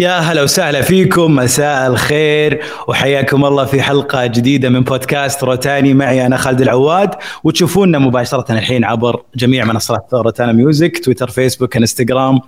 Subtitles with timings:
[0.00, 6.26] يا هلا وسهلا فيكم مساء الخير وحياكم الله في حلقة جديدة من بودكاست روتانا معي
[6.26, 7.10] أنا خالد العواد.
[7.44, 12.40] وتشوفونا مباشرة الحين عبر جميع منصات روتانا ميوزك تويتر فيسبوك إنستغرام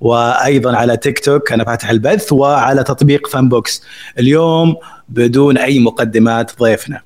[0.00, 1.52] وأيضا على تيك توك.
[1.52, 3.82] أنا فاتح البث وعلى تطبيق فان بوكس
[4.18, 4.76] اليوم
[5.08, 7.00] بدون أي مقدمات ضيفنا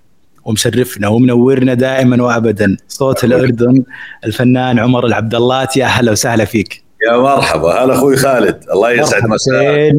[0.44, 3.84] ومشرفنا ومنورنا دائما وابدا صوت الأردن
[4.24, 6.81] الفنان عمر العبداللات يا هلا وسهلا فيك.
[7.08, 7.70] يا مرحبا.
[7.70, 8.64] هلا أخوي خالد.
[8.72, 9.92] الله يسعد مساك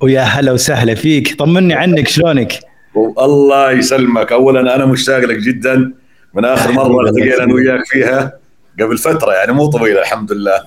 [0.00, 1.38] ويا هلا وسهلا فيك.
[1.38, 2.60] طمني عنك شلونك؟
[3.18, 4.32] الله يسلمك.
[4.32, 5.92] اولا أنا مشتاق لك جدا.
[6.34, 8.38] من آخر مرة التقينا أنا وياك فيها
[8.80, 10.60] قبل فترة يعني مو طويلة الحمد لله.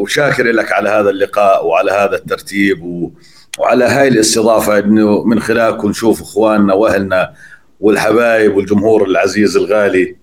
[0.00, 3.10] وشاكر لك على هذا اللقاء وعلى هذا الترتيب و...
[3.58, 7.32] وعلى هاي الاستضافة إنه من خلالكم نشوف إخواننا وأهلنا
[7.80, 10.16] والحبايب والجمهور العزيز الغالي.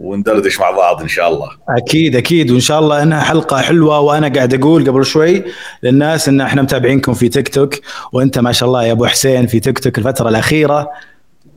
[0.00, 1.50] وندردش مع بعض إن شاء الله.
[1.68, 2.50] أكيد أكيد.
[2.50, 5.44] وإن شاء الله انها حلقة حلوة وأنا قاعد أقول قبل شوي
[5.82, 7.74] للناس إن إحنا متابعينكم في تيك توك
[8.12, 10.90] وأنت ما شاء الله يا أبو حسين في تيك توك الفترة الأخيرة.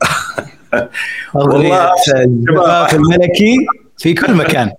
[1.34, 3.56] والله الشباب الملكي
[3.98, 4.72] في كل مكان.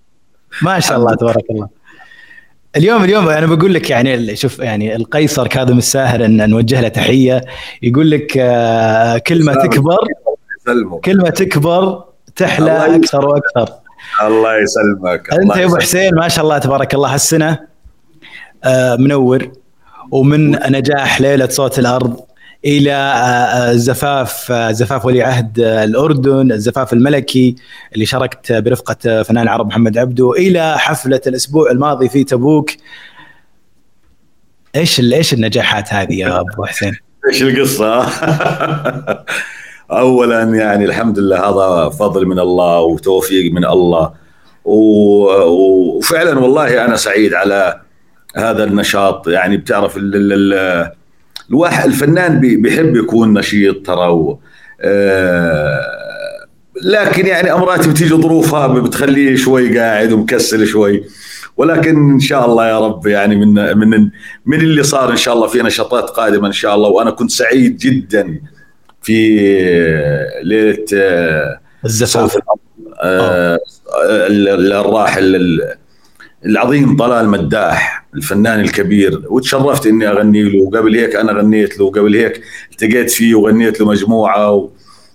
[0.61, 1.67] ما شاء الله تبارك الله.
[2.75, 7.45] اليوم اليوم أنا بقول لك يعني شوف يعني القيصر كاظم الساهر إن نوجه له تحية.
[7.81, 9.97] يقول لك آه، كلمة تكبر
[11.03, 12.03] كلمة تكبر
[12.35, 13.69] تحلى أكثر وأكثر
[14.21, 17.59] الله يسلمك أنت يا أبو حسين ما شاء الله تبارك الله هالسنة
[18.63, 19.51] آه، منور
[20.11, 22.19] ومن نجاح ليلة صوت الأرض
[22.65, 27.55] إلى آه، آه، زفاف زفاف ولي عهد الأردن، الزفاف الملكي
[27.93, 32.71] اللي شاركت برفقة فنان العرب محمد عبده إلى حفلة الأسبوع الماضي في تبوك.
[34.75, 36.93] إيش إيش النجاحات هذه يا أبو حسين؟
[37.29, 38.05] إيش القصة؟
[39.99, 44.11] اولا يعني الحمد لله هذا فضل من الله وتوفيق من الله.
[44.66, 47.81] وفعلا والله أنا سعيد على
[48.35, 49.28] هذا النشاط.
[49.28, 50.00] يعني بتعرف
[51.50, 54.38] الواحد الفنان بيحب يكون نشيط ترى
[54.81, 55.79] آه،
[56.84, 61.03] لكن يعني أمرات بتيجي ظروفها بتخليه شوي قاعد ومكسل شوي.
[61.57, 64.09] ولكن إن شاء الله يا رب يعني من من
[64.46, 66.90] من اللي صار إن شاء الله في نشاطات قادمة إن شاء الله.
[66.90, 68.40] وأنا كنت سعيد جدا
[69.03, 69.40] في
[70.44, 72.38] ليلة آه، الزفاف.
[73.03, 73.59] آه،
[74.00, 75.59] الراحل
[76.46, 79.22] العظيم طلال مداح الفنان الكبير.
[79.30, 82.41] وتشرفت إني أغني له وقبل هيك أنا غنيت له وقبل هيك
[82.72, 84.69] التقيت فيه وغنيت له مجموعة و...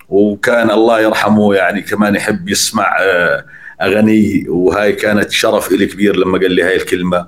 [0.09, 3.45] وكان الله يرحمه يعني كمان يحب يسمع آه،
[3.83, 7.27] اغاني وهاي كانت شرف لي كبير لما قال لي هاي الكلمة.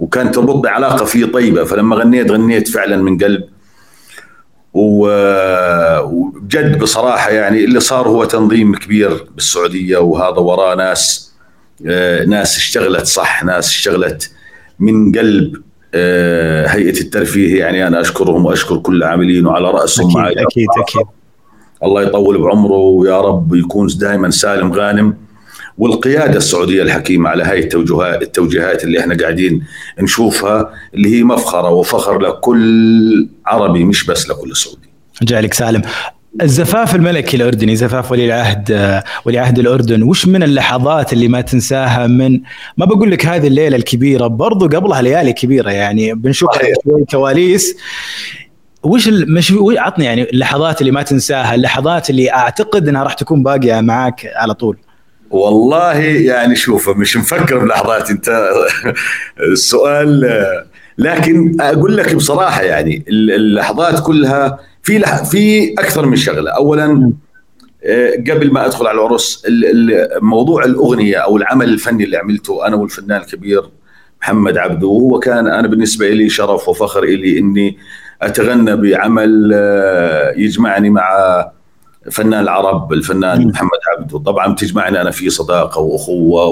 [0.00, 3.44] وكانت تربطني علاقة فيه طيبة فلما غنيت غنيت فعلا من قلب.
[4.74, 11.30] وبجد بصراحة يعني اللي صار هو تنظيم كبير بالسعودية وهذا وراه ناس
[11.86, 14.30] آه، ناس اشتغلت صح ناس اشتغلت
[14.78, 15.56] من قلب
[15.94, 17.58] آه، هيئة الترفيه.
[17.58, 21.06] يعني أنا أشكرهم وأشكر كل العاملين وعلى رأسهم أكيد أكيد أكيد.
[21.84, 25.16] الله يطول بعمره ويا رب يكون دائما سالم غانم.
[25.80, 29.62] والقيادة السعودية الحكيمة على هاي التوجهات التوجيهات اللي إحنا قاعدين
[30.00, 34.88] نشوفها اللي هي مفخرة وفخر لكل عربي مش بس لكل سعودي.
[35.22, 35.82] جعلك سالم.
[36.42, 42.06] الزفاف الملكي الأردني زفاف ولي العهد ولي عهد الأردن وش من اللحظات اللي ما تنساها
[42.06, 42.40] من
[42.76, 46.50] ما بقول لك هذه الليلة الكبيرة برضو قبلها ليالي كبيرة يعني بنشوف
[46.84, 47.76] شوي كواليس
[48.82, 53.80] وش مش عطني يعني اللحظات اللي ما تنساها اللحظات اللي أعتقد إنها راح تكون باقية
[53.80, 54.76] معك على طول
[55.30, 58.50] والله يعني شوف مش مفكر بلحظات انت.
[59.52, 60.30] السؤال
[60.98, 65.24] لكن أقول لك بصراحة يعني اللحظات كلها في لح...
[65.24, 66.50] في أكثر من شغلة.
[66.50, 67.12] اولا
[67.84, 69.46] آه، قبل ما أدخل على العرس
[70.22, 73.62] موضوع الأغنية أو العمل الفني اللي عملته أنا والفنان الكبير
[74.22, 77.78] محمد عبده وهو كان أنا بالنسبة لي شرف وفخر لي إني
[78.22, 81.06] أتغنى بعمل آه، يجمعني مع
[82.12, 84.18] فنان العرب الفنان محمد عبده.
[84.18, 86.46] طبعا تجمعني أنا في صداقة وأخوة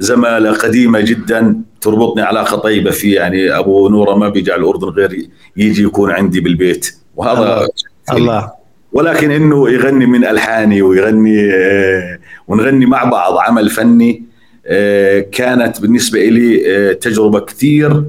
[0.00, 5.28] وزمالة قديمة جدا تربطني علاقه طيبه في يعني أبو نورة ما بيجي على الاردن غير
[5.56, 6.96] يجي يكون عندي بالبيت.
[7.16, 7.68] وهذا الله,
[8.12, 8.52] الله.
[8.92, 12.18] ولكن إنه يغني من ألحاني ويغني آه،
[12.48, 14.24] ونغني مع بعض عمل فني
[14.66, 18.04] آه، كانت بالنسبة لي آه، تجربة كثير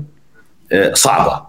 [0.93, 1.41] صعبة.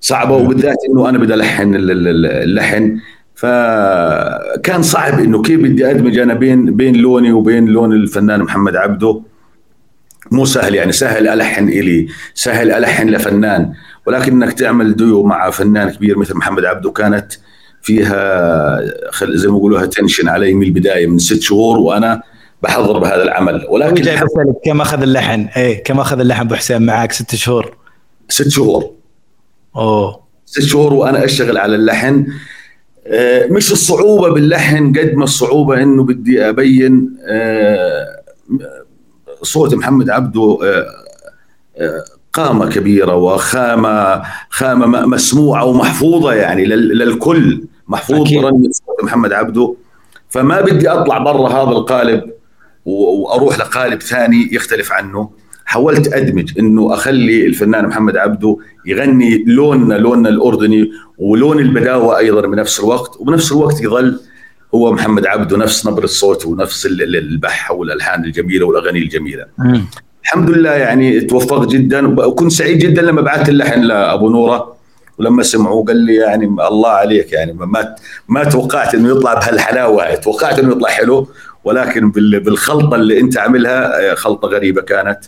[0.00, 2.98] صعبة وبالذات إنه أنا بدي ألحن اللحن.
[3.40, 9.20] فكان صعب إنه كيف بدي أدمج أنا بين بين لوني وبين لون الفنان محمد عبده.
[10.30, 13.72] مو سهل يعني سهل ألحن إلي سهل ألحن لفنان.
[14.06, 17.32] ولكن إنك تعمل ديو مع فنان كبير مثل محمد عبده كانت
[17.82, 18.80] فيها
[19.22, 22.22] زي ما يقولوها tension علي من البداية من ست شهور وأنا
[22.62, 23.66] بحضر بهذا العمل.
[23.68, 27.76] ولكن جاي بسألك كم أخذ اللحن؟ إيه كم أخذ اللحن أبو حسين معك؟ ست شهور؟
[28.28, 28.90] ست شهور.
[29.76, 30.20] أوه.
[30.46, 32.26] ست شهور وأنا أشتغل على اللحن.
[33.50, 38.20] مش الصعوبة باللحن قد ما الصعوبة إنه بدي أبين آه،
[39.42, 49.04] صوت محمد عبده آه، قامة كبيرة وخامة خامة مسموعة ومحفوظة يعني للكل محفوظ رنة صوت
[49.04, 49.74] محمد عبده.
[50.28, 52.30] فما بدي أطلع برا هذا القالب
[52.84, 55.30] وأروح لقالب ثاني يختلف عنه.
[55.70, 58.56] حاولت أدمج إنه أخلي الفنان محمد عبده
[58.86, 64.20] يغني لوننا لوننا الأردني ولون البداوة أيضا بنفس الوقت وبنفس الوقت يظل
[64.74, 69.46] هو محمد عبده نفس نبرة صوته ونفس البحة والألحان الجميلة والأغاني الجميلة.
[70.22, 74.76] الحمد لله يعني توفقت جدا وكنت سعيد جدا لما بعثت اللحن لأبو نورة
[75.18, 77.94] ولما سمعوه قال لي يعني الله عليك يعني ما
[78.28, 81.28] ما توقعت إنه يطلع بهالحلاوة توقعت إنه يطلع حلو
[81.64, 85.20] ولكن بالخلطة اللي أنت عاملها خلطة غريبة كانت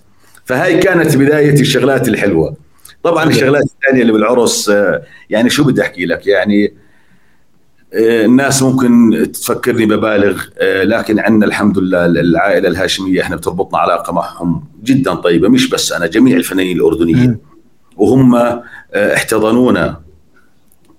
[0.44, 2.56] فهاي كانت بداية الشغلات الحلوة.
[3.03, 4.73] طبعا الشغلات الثانية اللي بالعرس
[5.31, 6.75] يعني شو بدي أحكي لك؟ يعني
[7.94, 15.15] الناس ممكن تفكرني ببالغ لكن عندنا الحمد لله العائلة الهاشمية إحنا بتربطنا علاقة معهم جدا
[15.15, 17.39] طيبة مش بس أنا جميع الفنانين الأردنيين.
[17.97, 18.61] وهم
[18.94, 20.00] احتضنونا.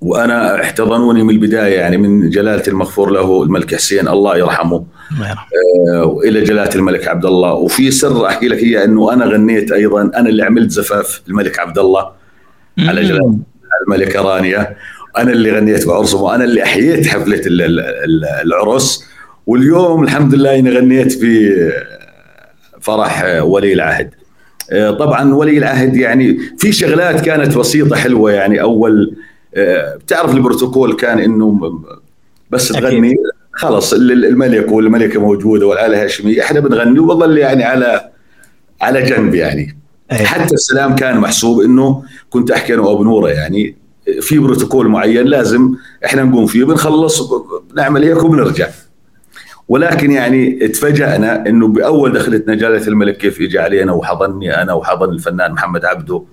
[0.02, 4.86] وأنا احتضنوني من البداية يعني من جلالة المغفور له الملك حسين الله يرحمه.
[5.94, 7.54] آه وإلى جلالة الملك عبد الله.
[7.54, 11.80] وفي سر أحكي لك إياه إنه أنا غنيت أيضا أنا اللي عملت زفاف الملك عبد
[11.80, 12.12] الله
[12.80, 13.38] على جلالة
[13.88, 14.76] الملكه رانيا
[15.18, 17.42] أنا اللي غنيت بعرسهم وأنا اللي أحييت حفلة
[18.44, 19.06] العرس.
[19.48, 21.52] واليوم الحمد لله إني غنيت في
[22.82, 24.10] فرح ولي العهد.
[24.72, 29.16] آه، طبعا ولي العهد يعني في شغلات كانت بسيطة حلوة يعني أول
[29.56, 31.80] آه، بتعرف البروتوكول كان إنه
[32.50, 33.16] بس تغني.
[33.54, 38.10] خلص الملك والملكة موجودة والعائله الهاشميه إحنا بنغني وبظل يعني على
[38.82, 39.78] على جنب يعني.
[40.12, 40.26] أيه.
[40.26, 43.76] حتى السلام كان محسوب إنه كنت أحكي أنا وأبو نورة يعني
[44.22, 47.22] في بروتوكول معين لازم إحنا نقوم فيه بنخلص
[47.76, 48.68] نعمل هيك وبنرجع.
[49.68, 55.52] ولكن يعني تفاجأنا إنه بأول دخلتنا جلاله الملك كيف اجى علينا وحضني أنا وحضن الفنان
[55.52, 56.24] محمد عبده.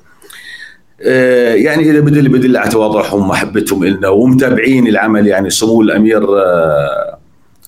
[1.02, 7.09] آه، يعني إذا بدل بدل على تواضعهم ومحبتهم لنا ومتابعين العمل يعني سمو الأمير آه،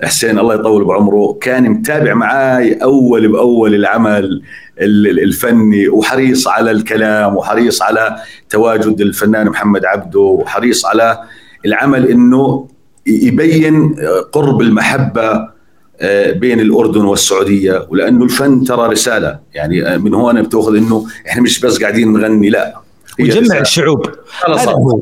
[0.03, 4.43] حسين الله يطول بعمره كان متابع معاي أول بأول العمل
[4.79, 8.17] الفني وحريص على الكلام وحريص على
[8.51, 11.23] تواجد الفنان محمد عبده وحريص على
[11.67, 12.69] العمل إنه
[13.07, 13.95] يبين
[14.33, 15.53] قرب المحبة
[16.01, 17.87] آه، بين الأردن والسعودية.
[17.91, 22.75] ولأنه الفن ترى رسالة يعني من هون بتأخذ إنه إحنا مش بس قاعدين نغني لا.
[23.21, 24.07] ويجمع الشعوب.
[24.49, 25.01] هذا هو.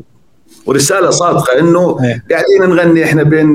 [0.65, 2.23] ورسالة صادقة إنه إيه.
[2.31, 3.53] قاعدين نغني إحنا بين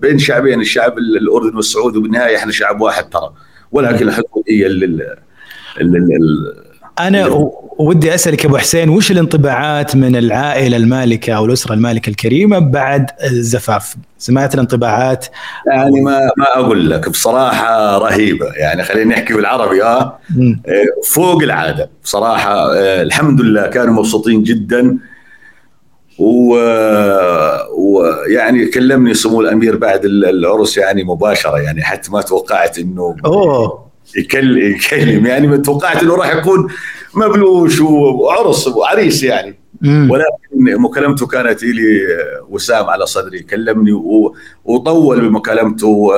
[0.00, 3.32] بين شعبين الشعب الأردني والسعودي وبالنهاية إحنا شعب واحد ترى.
[3.72, 5.16] ولكن الحقوقيه لل
[6.98, 13.06] أنا ودي أسألك أبو حسين وش الانطباعات من العائلة المالكة أو الأسرة المالكة الكريمة بعد
[13.24, 15.26] الزفاف؟ سمعت الانطباعات؟
[15.72, 18.46] يعني ما ما أقول لك بصراحة رهيبة.
[18.46, 20.18] يعني خلينا نحكي بالعربي آه.
[21.04, 21.90] فوق العادة.
[22.04, 24.98] بصراحة آه، الحمد لله كانوا مبسوطين جدا.
[27.78, 33.90] ويعني كلمني سمو الأمير بعد العرس يعني مباشرة يعني حتى ما توقعت إنه أوه.
[34.16, 35.26] يكلم يكلم.
[35.26, 36.68] يعني ما توقعت إنه راح يكون
[37.14, 39.60] مبلوش وعرس وعريس يعني.
[39.84, 42.00] ولكن مكالمته كانت لي
[42.48, 43.92] وسام على صدري كلمني
[44.64, 46.10] وطول بمكالمته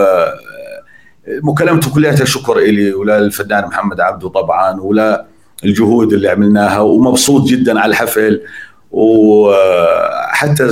[1.28, 5.26] مكالمته كلها شكر إلي ولا الفنان محمد عبده طبعا ولا
[5.64, 8.40] الجهود اللي عملناها ومبسوط جدا على الحفل.
[8.92, 10.70] وحتى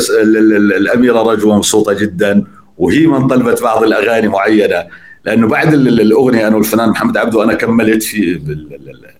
[0.77, 2.45] الأميرة رجوه مبسوطة جدا
[2.79, 4.85] وهي من طلبت بعض الأغاني معينة.
[5.25, 8.41] لأنه بعد الأغنية أنا والفنان محمد عبده أنا كملت في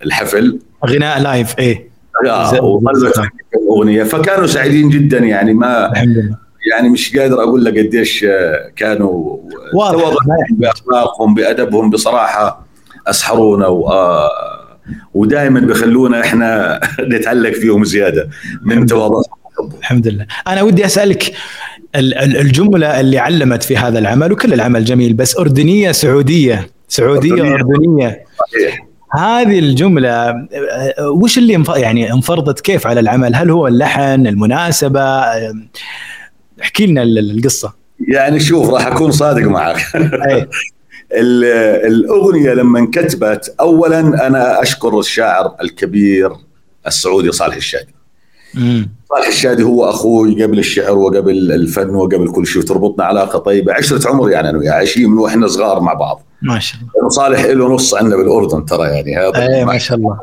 [0.05, 0.59] الحفل.
[0.85, 1.91] غناء لايف إيه.
[3.71, 5.91] اغنيه فكانوا سعيدين جدا يعني ما
[6.71, 8.25] يعني مش قادر أقول لك قديش
[8.75, 9.37] كانوا
[9.73, 10.15] واضح.
[10.51, 12.65] بأخلاقهم بأدبهم بصراحة
[13.07, 13.89] أسحرونا و
[15.13, 16.79] ودائما بخلونا إحنا
[17.13, 18.29] نتعلق فيهم زيادة
[18.61, 19.23] من تواضعهم
[19.79, 21.33] الحمد لله أنا ودي أسألك
[21.95, 28.25] الجملة اللي علمت في هذا العمل وكل العمل جميل بس أردنية سعودية سعودية أردنية, أردنية.
[29.11, 30.47] هذه الجملة
[30.99, 35.01] وش اللي يعني انفرضت كيف على العمل؟ هل هو اللحن، المناسبة؟
[36.61, 37.73] احكي لنا القصة.
[38.07, 39.77] يعني شوف راح أكون صادق معك.
[41.13, 46.31] الأغنية لما انكتبت اولا أنا أشكر الشاعر الكبير
[46.87, 47.95] السعودي صالح الشادي.
[49.09, 54.09] صالح الشادي هو أخوي قبل الشعر وقبل الفن وقبل كل شيء تربطنا علاقه طيبه عشرة
[54.09, 56.23] عمر يعني أنا وياه عايشين من وإحنا صغار مع بعض.
[56.41, 57.09] ما شاء الله.
[57.09, 60.19] صالح له نص عندنا بالأردن ترى يعني هذا إيه ما شاء الله.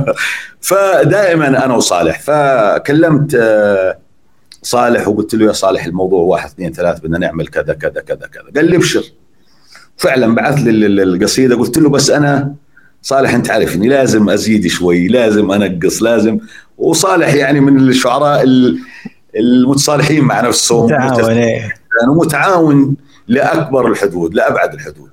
[0.60, 2.20] فدائما أنا وصالح.
[2.20, 3.98] فكلمت آه،
[4.62, 8.44] صالح وقلت له يا صالح الموضوع واحد اثنين ثلاث بدنا نعمل كذا كذا كذا كذا.
[8.56, 9.02] قال لي ابشر.
[9.96, 12.54] فعلا بعث لي القصيدة قلت له بس أنا
[13.02, 16.38] صالح أنت عارف اني لازم أزيد شوي لازم أنقص لازم.
[16.78, 18.44] وصالح يعني من الشعراء
[19.36, 20.84] المتصالحين مع نفسهم.
[20.84, 21.74] متعاون إيه.
[22.08, 22.96] متعاون
[23.28, 25.10] لأكبر الحدود لأبعد الحدود.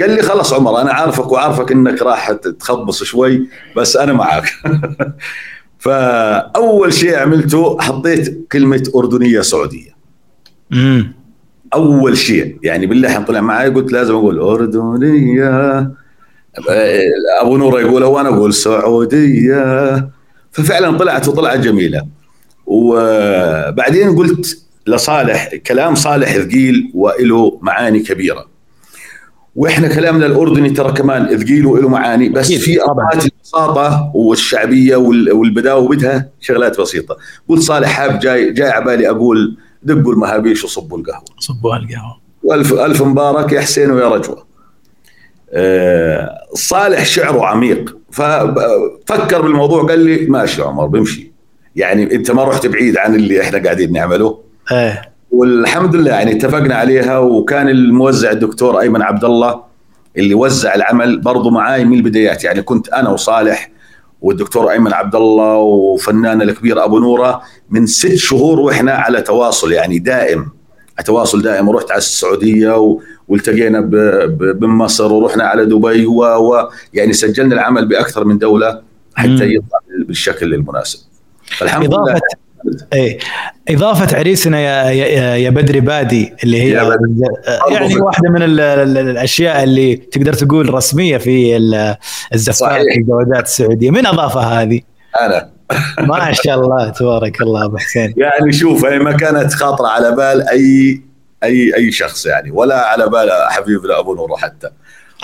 [0.00, 4.52] قال لي خلاص عمر أنا عارفك وعارفك إنك راح تخبص شوي بس أنا معك
[5.78, 9.90] فأول شيء عملته حطيت كلمة أردنية سعودية.
[10.72, 11.19] امم
[11.74, 15.78] أول شيء يعني باللحن طلع معي قلت لازم أقول أردنية.
[17.40, 20.10] أبو نور يقولها وأنا أقول سعودية.
[20.52, 22.06] ففعلا طلعت وطلعت جميلة.
[22.66, 28.46] وبعدين قلت لصالح كلام صالح ثقيل وله معاني كبيرة.
[29.56, 36.28] وإحنا كلامنا الأردني ترى كمان ثقيل وله معاني بس في أوقات البساطة والشعبية والبداوة بدها
[36.40, 37.16] شغلات بسيطة.
[37.48, 41.24] قلت صالح حاب جاي جاي على بالي أقول دقوا المهابيش وصبوا القهوة.
[41.38, 44.46] صبوا القهوه والف ألف مبارك يا حسين ويا رجوة.
[45.52, 47.96] آه صالح شعره عميق.
[48.10, 51.32] ففكر بالموضوع قال لي ماشي عمر بمشي.
[51.76, 54.38] يعني أنت ما رحت بعيد عن اللي إحنا قاعدين نعمله.
[54.72, 55.12] إيه.
[55.30, 59.60] والحمد لله يعني اتفقنا عليها وكان الموزع الدكتور أيمن عبد الله
[60.16, 62.44] اللي وزع العمل برضه معاي من البدايات.
[62.44, 63.70] يعني كنت أنا وصالح
[64.22, 69.98] والدكتور أيمن عبد الله وفنان الكبير أبو نورة من ست شهور وإحنا على تواصل يعني
[69.98, 70.48] دائم.
[71.06, 71.68] تواصل دائم.
[71.68, 72.98] ورحت على السعودية
[73.28, 73.80] والتقينا
[74.60, 78.82] بمصر ورحنا على دبي و يعني سجلنا العمل بأكثر من دولة
[79.14, 80.98] حتى يطلع بالشكل المناسب.
[81.44, 82.20] فالحمد لله.
[82.92, 83.18] إيه.
[83.68, 86.70] إضافة عريسنا يا يا, يا بدري بادي اللي هي
[87.70, 91.56] يعني واحدة من الأشياء اللي تقدر تقول رسمية في
[92.34, 93.90] الزفات في الجوازات السعودية.
[93.90, 94.80] من أضافها هذه؟
[95.20, 95.48] أنا.
[95.98, 98.14] ما شاء الله تبارك الله أبو حسين.
[98.16, 101.02] يعني شوف هي ما كانت خاطرة على بال اي
[101.42, 104.68] اي أي شخص يعني ولا على بال حبيبنا أبو نور حتى.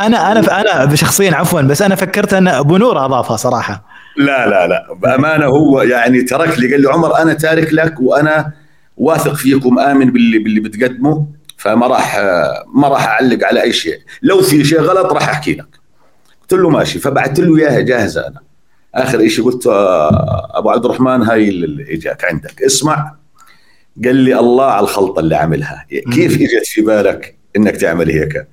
[0.01, 3.96] أنا أنا أنا شخصيا عفوا بس أنا فكرت أن أبو نور أضافها صراحة.
[4.17, 4.95] لا لا لا.
[4.95, 8.53] بأمانة هو يعني ترك لي قال لي عمر أنا تارك لك وأنا
[8.97, 11.27] واثق فيك ومآمن باللي باللي بتقدمه.
[11.57, 12.19] فما راح
[12.75, 13.99] ما راح أعلق على أي شيء.
[14.23, 15.67] لو في شيء غلط راح أحكي لك.
[16.43, 16.99] قلت له ماشي.
[16.99, 18.41] فبعثت له إياها جاهزة أنا.
[18.95, 22.63] آخر شيء قلت آه، أبو عبد الرحمن هاي اللي إجاك عندك.
[22.63, 23.15] اسمع.
[24.05, 28.47] قال لي الله على الخلطة اللي عملها كيف إجت في بالك إنك تعمل هيك؟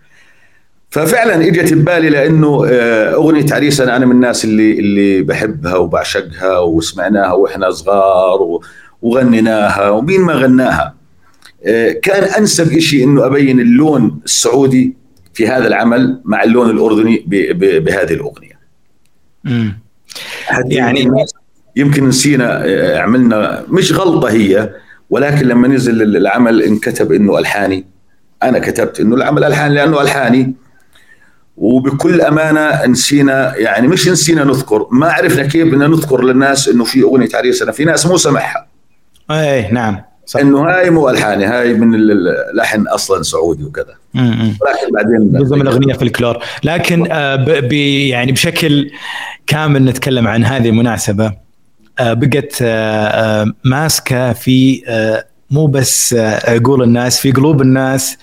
[0.93, 7.33] ففعلا إجت ببالي لأنه آه، أغنية عريسنا أنا من الناس اللي اللي بحبها وبعشقها وسمعناها
[7.33, 8.59] وإحنا صغار
[9.01, 10.95] وغنيناها ومين ما غناها.
[11.65, 14.93] آه، كان أنسب شيء إنه أبين اللون السعودي
[15.33, 17.25] في هذا العمل مع اللون الأردني
[17.79, 18.59] بهذه الأغنية.
[19.45, 19.79] امم
[20.65, 21.09] يعني
[21.75, 24.69] يمكن نسينا آه، عملنا مش غلطة هي
[25.09, 27.85] ولكن لما نزل العمل انكتب إنه ألحاني.
[28.43, 30.62] أنا كتبت إنه العمل ألحاني لأنه ألحاني.
[31.57, 37.03] وبكل أمانة نسينا يعني مش نسينا نذكر ما عرفنا كيف بدنا نذكر للناس إنه في
[37.03, 38.67] أغنية عريسنا في ناس مو سمعها.
[39.31, 40.39] اي نعم صح.
[40.39, 43.95] إنه هاي مو الحاني هاي من اللحن أصلا سعودي وكذا.
[44.15, 47.45] لكن بعدين جزء من الأغنية فلكلور لكن آه
[48.10, 48.91] يعني بشكل
[49.48, 51.33] كامل نتكلم عن هذه المناسبة.
[52.00, 56.13] آه بقت آه, آه، ماسكة في آه، مو بس
[56.48, 58.17] عقول الناس في قلوب الناس.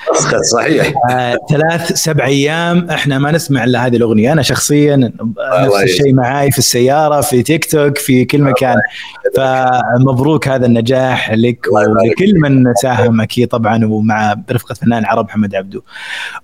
[0.53, 0.93] صحيح.
[1.11, 4.33] آه ثلاث سبع أيام إحنا ما نسمع إلا هذه الأغنية.
[4.33, 8.77] أنا شخصيا نفس الشيء معاي في السيارة في تيك توك في كل مكان.
[9.37, 15.81] فمبروك هذا النجاح لك ولكل من ساهم أكيد طبعا ومع برفقه فنان العرب محمد عبدو.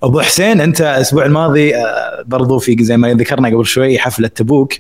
[0.02, 4.73] أبو حسين أنت الأسبوع الماضي آه، برضو في زي ما ذكرنا قبل شوي حفلة تبوك.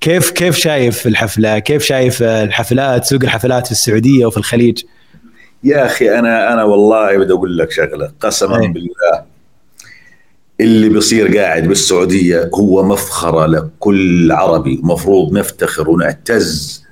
[0.00, 4.82] كيف كيف شايف الحفلة؟ كيف شايف الحفلات سوق الحفلات في السعودية وفي الخليج؟
[5.64, 8.68] يا أخي أنا أنا والله بدي أقول لك شغلة قسما أي.
[8.68, 9.30] بالله.
[10.60, 16.84] اللي بيصير قاعد بالسعودية هو مفخرة لكل عربي مفروض نفتخر ونعتز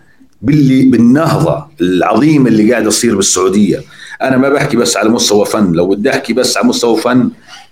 [0.42, 3.80] باللي بالنهضة العظيمة اللي قاعدة تصير بالسعودية.
[4.22, 7.30] أنا ما بحكي بس على مستوى فن لو بدي أحكي بس على مستوى فن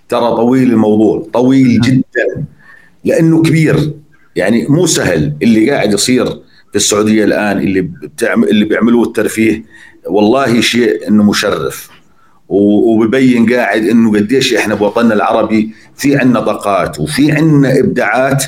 [0.09, 2.45] ترى طويل الموضوع طويل جدا
[3.05, 3.93] لأنه كبير.
[4.35, 6.25] يعني مو سهل اللي قاعد يصير
[6.71, 9.63] في السعودية الآن اللي بتعمل اللي بيعملوه الترفيه
[10.09, 11.89] والله شيء إنه مشرف.
[12.49, 18.43] وببين قاعد إنه قديش إحنا بوطننا العربي في عندنا طاقات وفي عندنا إبداعات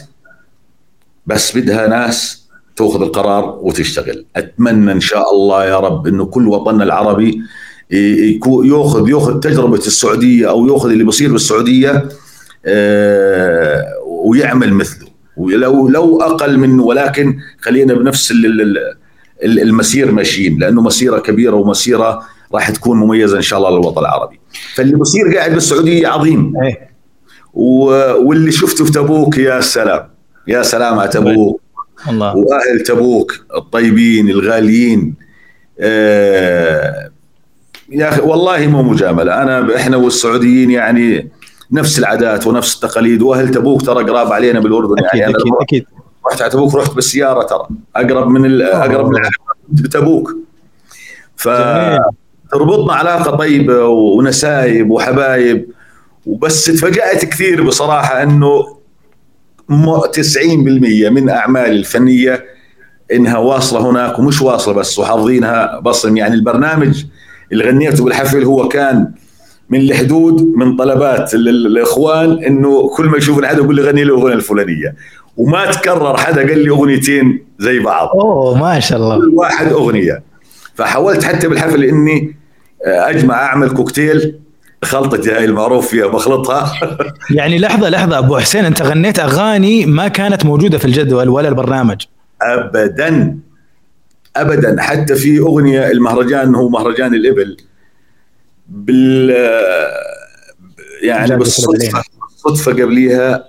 [1.28, 4.26] بس بدها ناس تأخذ القرار وتشتغل.
[4.36, 7.42] أتمنى إن شاء الله يا رب إنه كل وطننا العربي
[7.92, 12.10] ياخذ يأخذ تجربة السعودية أو يأخذ اللي بيصير بالسعودية
[12.66, 15.08] آه، ويعمل مثله.
[15.38, 18.32] ولو لو أقل منه ولكن خلينا بنفس
[19.44, 22.22] المسير ماشيين لأنه مسيرة كبيرة ومسيرة
[22.54, 24.40] راح تكون مميزة إن شاء الله للوطن العربي.
[24.76, 26.54] فاللي بصير قاعد بالسعودية عظيم.
[26.64, 26.90] إيه.
[27.54, 30.10] واللي شفته في تبوك يا سلام.
[30.48, 31.62] يا سلام على تبوك.
[32.10, 32.36] الله.
[32.36, 35.16] وأهل تبوك الطيبين الغاليين.
[35.80, 37.10] آه
[37.90, 39.42] يا أخي والله مو مجاملة.
[39.42, 41.32] أنا إحنا والسعوديين يعني
[41.72, 43.22] نفس العادات ونفس التقاليد.
[43.22, 45.34] وأهل تبوك ترى قراب علينا بالأردن أكيد يعني.
[45.34, 45.86] أكيد أكيد.
[46.28, 49.20] رحت على تبوك رحت بالسيارة ترى أقرب من أقرب من
[49.70, 50.36] بتبوك
[51.36, 51.50] ف
[52.52, 55.70] تربطنا علاقة طيبة ونسايب وحبايب
[56.26, 58.80] وبس تفاجأت كثير بصراحة إنه
[59.70, 59.74] 90%
[61.10, 62.46] من أعمالي الفنية
[63.14, 66.18] إنها واصلة هناك ومش واصلة بس وحافظينها بصم.
[66.18, 67.06] يعني البرنامج
[67.52, 69.12] اللي غنيته بالحفل هو كان
[69.70, 74.34] من الحدود من طلبات الإخوان إنه كل ما يشوفني حدا يقول لي غني لي الاغنيه
[74.34, 74.96] الفلانية.
[75.38, 78.08] وما تكرر حدا قال لي أغنيتين زي بعض.
[78.10, 79.18] أوه ما شاء الله.
[79.18, 80.24] كل واحد أغنية.
[80.76, 82.36] فحاولت حتى بالحفل إني
[82.86, 84.36] أجمع أعمل كوكتيل
[84.84, 86.74] خلطتي هاي المعروف فيها بخلطها.
[87.38, 92.02] يعني لحظة لحظة أبو حسين أنت غنيت أغاني ما كانت موجودة في الجدول ولا البرنامج.
[92.42, 93.38] ابدا.
[94.36, 94.76] ابدا.
[94.82, 97.58] حتى في أغنية المهرجان هو مهرجان الإبل.
[98.70, 99.30] بال
[101.02, 102.04] يعني بالصدفه
[102.36, 103.46] صدفه قبليها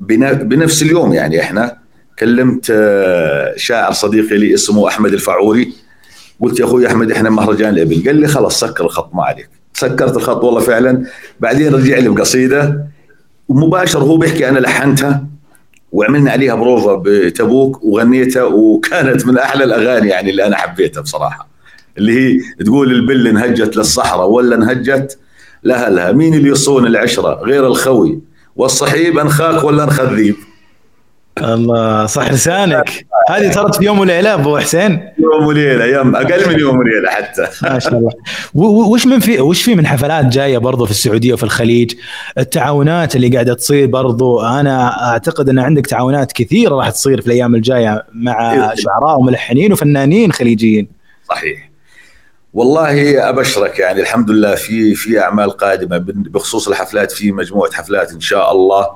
[0.00, 1.78] بنفس اليوم يعني إحنا
[2.18, 5.72] كلمت آه، شاعر صديقي لي اسمه أحمد الفعوري
[6.40, 9.48] قلت يا أخوي أحمد إحنا مهرجان الإبل قال لي خلاص سكر الخط ما عليك.
[9.74, 11.04] سكرت الخط والله فعلا.
[11.40, 12.86] بعدين رجع لي بقصيدة.
[13.48, 15.24] ومباشر هو بيحكي أنا لحنتها
[15.92, 21.48] وعملنا عليها بروفا بتبوك وغنيتها وكانت من أحلى الأغاني يعني اللي أنا حبيتها بصراحة.
[21.98, 25.18] اللي هي تقول البل انهجت للصحراء ولا انهجت
[25.62, 28.20] لاهلها مين اللي يصون العشرة؟ غير الخوي.
[28.56, 30.36] والصحيب أنخاك ولا انخذيب
[31.38, 33.06] الله صح لسانك.
[33.30, 35.10] هذه صارت في يوم وليله أبو حسين.
[35.18, 37.46] يوم وليلة يوم أقل من يوم وليلة حتى.
[37.62, 38.10] ما شاء الله.
[38.54, 41.94] وش من في وش في من حفلات جاية برضو في السعودية وفي الخليج؟
[42.38, 44.40] التعاونات اللي قاعدة تصير برضو.
[44.40, 50.32] أنا أعتقد إن عندك تعاونات كثيرة راح تصير في الأيام الجاية مع شعراء وملحنين وفنانين
[50.32, 50.88] خليجيين.
[51.28, 51.69] صحيح.
[52.52, 58.20] والله أبشرك يعني الحمد لله في في أعمال قادمة بخصوص الحفلات في مجموعة حفلات إن
[58.20, 58.88] شاء الله.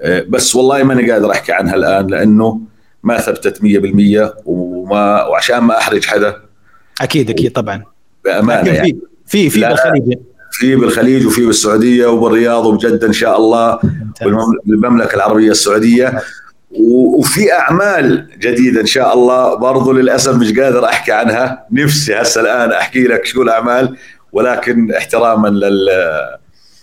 [0.00, 2.60] آه، بس والله ماني قادر أحكي عنها الآن لأنه
[3.02, 6.36] ما ثبتت 100% وما وعشان ما أحرج حدا.
[7.00, 7.82] أكيد أكيد طبعا.
[8.24, 9.00] بأمانة يعني.
[9.26, 10.18] في في بالخليج.
[10.52, 13.78] في بالخليج وفي بالسعودية وبالرياض وبجدة إن شاء الله
[14.66, 16.20] بالمملكة العربية السعودية.
[16.80, 19.54] وفي أعمال جديدة إن شاء الله.
[19.54, 21.66] برضو للأسف مش قادر أحكي عنها.
[21.72, 23.96] نفسي هسه الآن أحكي لك شو الأعمال
[24.32, 25.88] ولكن احتراما لل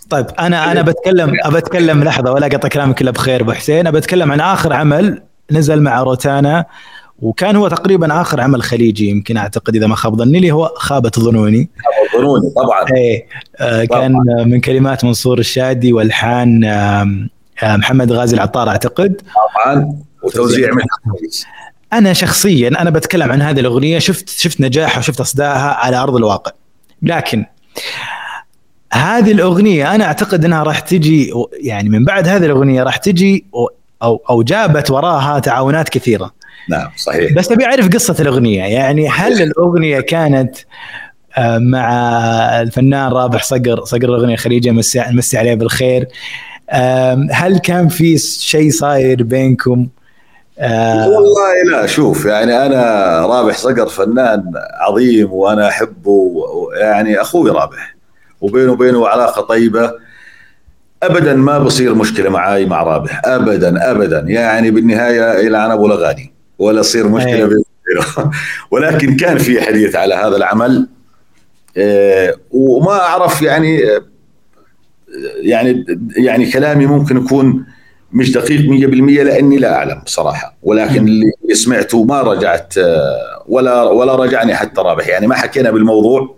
[0.10, 3.92] طيب أنا أنا بتكلم بتكلم لحظة ولا أقطع كلامك إلا بخير أبو حسين.
[3.92, 5.22] بتكلم عن آخر عمل
[5.52, 6.66] نزل مع روتانا
[7.20, 11.20] وكان هو تقريبا آخر عمل خليجي يمكن أعتقد إذا ما خاب ظني اللي هو خابت
[11.20, 11.70] ظنوني.
[11.78, 12.86] خابت ظنوني طبعا.
[12.98, 13.26] إيه
[13.58, 14.44] آه كان طبعاً.
[14.46, 17.08] من كلمات منصور الشادي والحان آه
[17.64, 19.22] محمد غازي العطار أعتقد.
[19.66, 19.94] طبعا
[20.24, 20.82] وتوزيع من
[21.94, 26.52] أنا شخصيا أنا بتكلم عن هذه الأغنية شفت شفت نجاحها وشفت اصدائها على أرض الواقع.
[27.02, 27.46] لكن
[28.94, 33.46] هذه الأغنية أنا أعتقد إنها راح تجي يعني من بعد هذه الأغنية راح تجي
[34.04, 36.34] أو أو جابت وراها تعاونات كثيرة.
[36.70, 37.34] نعم صحيح.
[37.34, 38.64] بس أبي أعرف قصة الأغنية.
[38.64, 40.56] يعني هل الأغنية كانت
[41.38, 41.90] آه، مع
[42.62, 44.72] الفنان رابح صقر صقر الأغنية الخليجيه
[45.12, 46.08] مسي عليه بالخير؟
[47.32, 49.88] هل كان في شيء صاير بينكم؟
[50.62, 52.82] والله لا شوف يعني أنا
[53.26, 54.44] رابح صقر فنان
[54.80, 56.46] عظيم وأنا أحبه
[56.82, 57.96] يعني أخوي رابح
[58.42, 59.94] وبينه وبينه علاقة طيبة.
[61.04, 64.20] ابدا ما بصير مشكلة معاي مع رابح ابدا ابدا.
[64.20, 67.46] يعني بالنهاية إلى أنا أبو الأغاني ولا تصير مشكلة أيه.
[67.46, 67.64] بينه
[68.72, 70.88] ولكن كان في حديث على هذا العمل
[71.78, 73.82] آه، وما أعرف يعني
[75.42, 75.86] يعني
[76.18, 77.66] يعني كلامي ممكن يكون
[78.12, 80.58] مش دقيق 100% لأني لا أعلم بصراحة.
[80.62, 85.08] ولكن اللي سمعته ما رجعت آه، ولا ولا رجعني حتى رابح.
[85.08, 86.36] يعني ما حكينا بالموضوع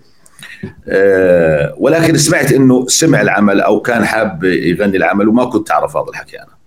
[0.87, 6.09] آه، ولكن سمعت إنه سمع العمل أو كان حاب يغني العمل وما كنت أعرف هذا
[6.09, 6.61] الحكي أنا.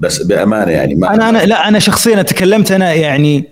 [0.00, 3.48] بس بأمانة يعني ما أنا أنا لا أنا شخصيا تكلمت أنا يعني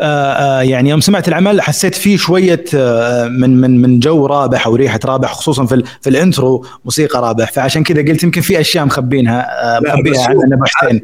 [0.00, 4.66] آه آه يعني يوم سمعت العمل حسيت فيه شوية آه من من من جو رابح
[4.66, 7.52] أو ريحة رابح خصوصا في في ال intro موسيقى رابح.
[7.52, 9.48] فعشان كذا قلت يمكن في أشياء مخبينها
[9.80, 11.02] مخبيها عن ابو حسين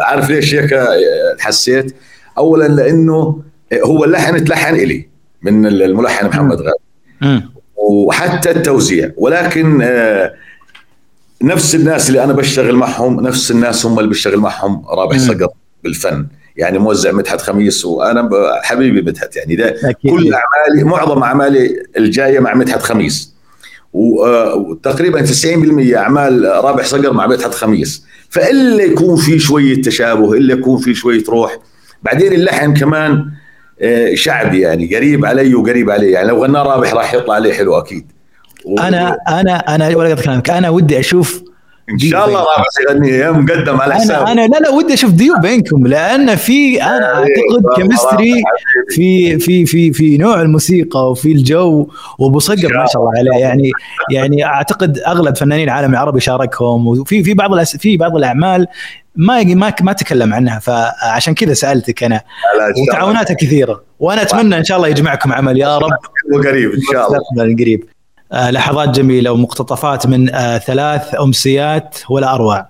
[0.00, 0.74] عارف ليش هيك
[1.38, 1.96] حسيت؟
[2.38, 3.42] اولا لأنه
[3.84, 5.08] هو اللحن تلحن إلي
[5.42, 7.42] من الملحن محمد غالي
[7.76, 10.32] وحتى التوزيع ولكن آه
[11.42, 15.48] نفس الناس اللي أنا بشتغل معهم نفس الناس هم اللي بشتغل معهم رابح صقر
[15.84, 16.26] بالفن.
[16.56, 18.30] يعني موزع مدحت خميس وأنا
[18.62, 19.36] حبيبي مدحت.
[19.36, 20.10] يعني ده أكيد.
[20.10, 23.34] كل أعمالي معظم أعمالي الجاية مع مدحت خميس.
[23.92, 28.04] وتقريبا 90% أعمال رابح صقر مع مدحت خميس.
[28.30, 31.58] فإلا يكون في شوية تشابه إلا يكون في شوية روح.
[32.02, 33.24] بعدين اللحن كمان
[33.80, 36.10] آه، شعبي يعني قريب علي وقريب علي.
[36.10, 38.12] يعني لو غناه رابح راح يطلع عليه حلو أكيد.
[38.78, 40.50] أنا أنا أنا ولا كلامك.
[40.50, 41.42] أنا ودي أشوف
[41.90, 45.10] إن شاء الله رابح يغني يا مقدم على حساب أنا أنا لا لا ودي أشوف
[45.10, 48.42] ديو بينكم لأن في أنا أعتقد chemistry
[48.90, 53.40] في في في في نوع الموسيقى وفي الجو وابو صقر ما شاء الله عليه.
[53.40, 53.70] يعني
[54.12, 58.66] يعني أعتقد أغلب فنانين العالم العربي شاركهم وفي في بعض في بعض الأعمال
[59.16, 60.58] ما ما ما تكلم عنها.
[60.58, 62.20] فعشان كذا سألتك أنا.
[62.82, 63.82] وتعاوناتها كثيرة.
[63.98, 65.58] وأنا أتمنى إن شاء الله يجمعكم عمل.
[65.58, 65.90] يا رب.
[66.34, 67.54] وقريب إن شاء الله.
[67.58, 67.95] قريب.
[68.32, 72.66] لحظات جميلة ومقتطفات من آه، ثلاث أمسيات ولا أروع.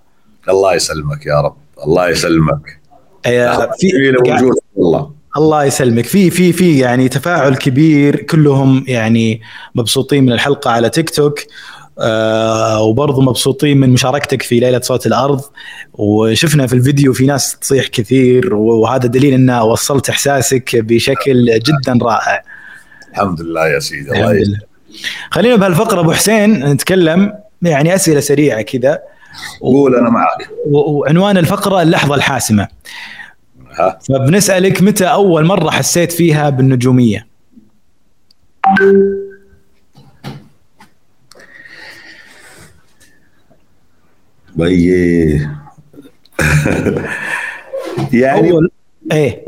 [0.48, 1.56] الله يسلمك يا رب.
[1.86, 2.80] الله يسلمك.
[3.26, 3.86] آه، في
[4.78, 6.04] الله الله يسلمك.
[6.06, 9.40] في في في يعني تفاعل كبير كلهم يعني
[9.74, 11.40] مبسوطين من الحلقة على تيك توك
[11.98, 15.40] آه وبرضه مبسوطين من مشاركتك في ليلة صوت الأرض.
[15.94, 22.42] وشفنا في الفيديو في ناس تصيح كثير وهذا دليل إن وصلت إحساسك بشكل جدا رائع.
[23.10, 24.75] الحمد لله يا سيدي الله يسلمك.
[25.30, 27.32] خلينا بهالفقرة أبو حسين نتكلم
[27.62, 28.98] يعني أسئلة سريعة كذا.
[29.60, 30.50] قول أنا معك.
[30.70, 32.68] وعنوان الفقرة اللحظة الحاسمة.
[33.78, 33.98] ها.
[34.08, 37.26] فبنسألك متى أول مرة حسيت فيها بالنجومية؟
[44.56, 45.46] بي
[48.12, 48.70] يعني أول...
[49.12, 49.44] إيه.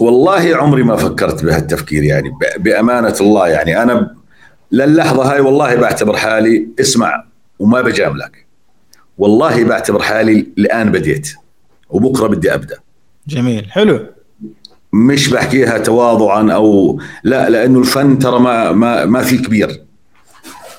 [0.00, 3.82] والله عمري ما فكرت بهالتفكير يعني بأمانة الله يعني.
[3.82, 4.14] أنا
[4.72, 7.24] للحظة هاي والله بعتبر حالي اسمع
[7.58, 8.46] وما بجاملك.
[9.18, 11.32] والله بعتبر حالي الان بديت
[11.90, 12.76] وبكرة بدي أبدأ.
[13.28, 14.06] جميل حلو.
[14.92, 19.82] مش بحكيها تواضعا أو لا لأنه الفن ترى ما ما ما في كبير.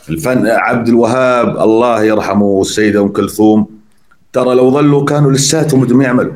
[0.09, 3.67] الفن عبد الوهاب الله يرحمه والسيدة أم كلثوم
[4.33, 6.33] ترى لو ظلوا كانوا لساتهم بدهم يعملوا.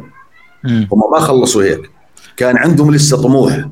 [0.65, 1.89] هم ما خلصوا هيك.
[2.37, 3.65] كان عندهم لسه طموح.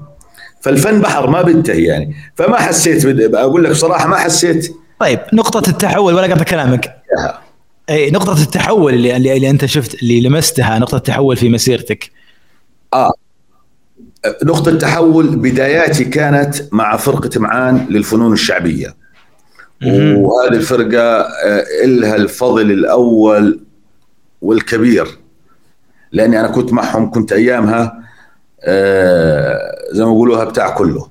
[0.64, 2.16] فالفن بحر ما بينتهي يعني.
[2.36, 4.76] فما حسيت أقول لك بصراحة ما حسيت.
[5.00, 6.96] طيب نقطة التحول ولا قطع كلامك؟
[7.90, 12.12] إي نقطة التحول اللي, اللي اللي أنت شفت اللي لمستها نقطة التحول في مسيرتك.
[12.94, 13.14] آه.
[14.44, 18.96] نقطة التحول بداياتي كانت مع فرقة معان للفنون الشعبية.
[19.86, 23.60] وهذه الفرقة آه، إلها الفضل الأول
[24.42, 25.08] والكبير.
[26.12, 28.03] لأني أنا كنت معهم كنت أيامها
[29.92, 31.08] زي ما بيقولوها بتاع كله.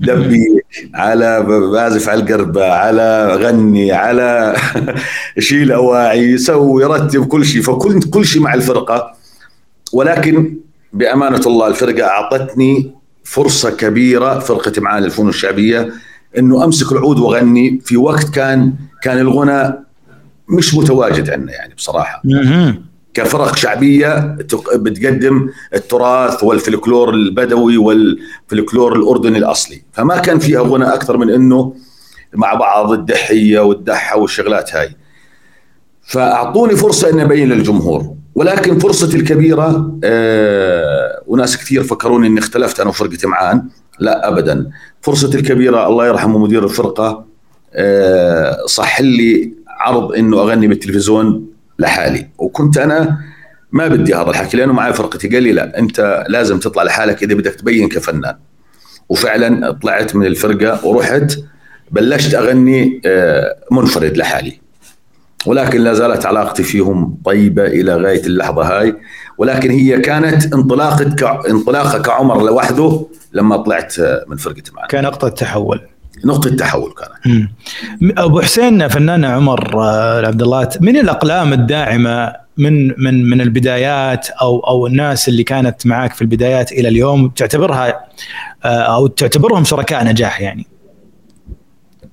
[0.00, 0.60] دبي
[0.94, 4.56] على بعزف على القربة على غني على
[5.38, 7.62] شيل أواعي سوي رتب كل شيء.
[7.62, 9.12] فكنت كل شيء مع الفرقة.
[9.92, 10.56] ولكن
[10.92, 12.92] بأمانة الله الفرقة أعطتني
[13.24, 15.92] فرصة كبيرة فرقة معاني الفنون الشعبية
[16.38, 17.80] إنه أمسك العود وأغني.
[17.84, 19.74] في وقت كان كان الغنى
[20.48, 22.22] مش متواجد عندنا يعني بصراحة.
[23.20, 24.36] كفرق شعبية
[24.74, 29.82] بتقدم التراث والفلكلور البدوي والفلكلور الأردني الأصلي.
[29.92, 31.74] فما كان فيها غنى أكثر من إنه
[32.34, 34.96] مع بعض الدحيه والدحة والشغلات هاي.
[36.02, 38.14] فأعطوني فرصة إني أبين للجمهور.
[38.34, 43.62] ولكن فرصتي الكبيرة آه وناس كثير فكروني إني اختلفت أنا وفرقتي معان
[43.98, 44.70] لا ابدا.
[45.00, 47.24] فرصتي الكبيرة الله يرحمه مدير الفرقة
[47.74, 51.49] آه صح لي عرض إنه أغني بالتلفزيون
[51.80, 52.28] لحالي.
[52.38, 53.18] وكنت أنا
[53.72, 57.34] ما بدي هذا الحكي لأنه معي فرقتي قال لي لا أنت لازم تطلع لحالك إذا
[57.34, 58.36] بدك تبين كفنان.
[59.08, 61.32] وفعلا طلعت من الفرقة ورحت
[61.90, 64.60] بلشت أغني آه، منفرد لحالي.
[65.46, 68.96] ولكن لا زالت علاقتي فيهم طيبة إلى غاية اللحظة هاي.
[69.38, 73.94] ولكن هي كانت انطلاقة انطلاقة كعمر لوحده لما طلعت
[74.28, 74.88] من فرقتي معنا.
[74.88, 75.80] كان نقطه تحول
[76.24, 77.48] نقطة تحول كانت.
[78.18, 84.60] أبو حسين فنان عمر آه، عبد الله من الأقلام الداعمة من من من البدايات أو
[84.60, 88.04] أو الناس اللي كانت معك في البدايات إلى اليوم تعتبرها
[88.64, 90.66] آه، أو تعتبرهم شركاء نجاح يعني؟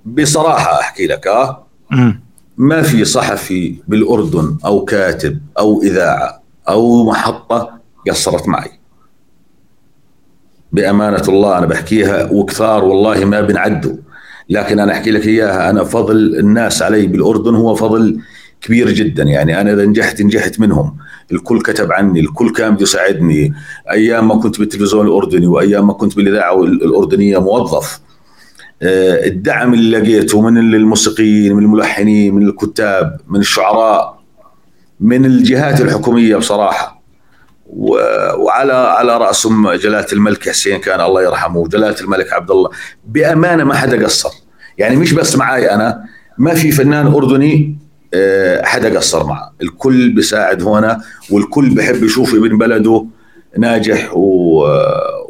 [0.05, 1.67] بصراحة أحكي لك آه
[2.57, 7.79] ما في صحفي بالأردن أو كاتب أو إذاعة أو محطة
[8.09, 8.76] قصرت معي.
[10.71, 13.95] بأمانة الله أنا بحكيها وكثار والله ما بنعدوا
[14.49, 18.19] لكن أنا أحكي لك إياها أنا فضل الناس علي بالأردن هو فضل
[18.61, 19.23] كبير جدا.
[19.23, 20.97] يعني أنا إذا نجحت نجحت منهم.
[21.31, 23.53] الكل كتب عني الكل كان بده يساعدني.
[23.91, 27.99] أيام ما كنت بالتلفزيون الأردني وأيام ما كنت بالإذاعة الأردنية موظف.
[28.81, 34.19] آه، الدعم اللي لقيته من الموسيقيين من الملحنين من الكتاب من الشعراء
[34.99, 36.96] من الجهات الحكومية بصراحة.
[37.69, 41.59] وعلى على راسهم جلالة الملك حسين كان الله يرحمه.
[41.59, 42.69] وجلاله الملك عبد الله
[43.07, 44.29] بأمانة ما حدا قصر.
[44.77, 46.03] يعني مش بس معي أنا
[46.37, 47.77] ما في فنان أردني
[48.13, 51.01] آه، حدا قصر معه الكل بيساعد هنا
[51.31, 53.05] والكل بحب يشوف ابن بلده
[53.57, 54.11] ناجح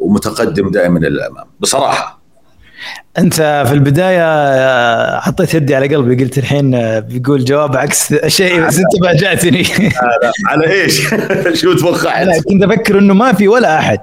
[0.00, 1.44] ومتقدم دائما للأمام.
[1.60, 2.17] بصراحة
[3.18, 3.34] انت
[3.66, 8.78] في البداية آه، حطيت يدي على قلبي قلت الحين آه، بيقول جواب عكس شيء بس
[8.78, 9.64] انت فاجاتني
[10.46, 11.08] على إيش؟
[11.60, 14.00] شو توقعت؟ أنا كنت أفكر إنه ما في ولا أحد.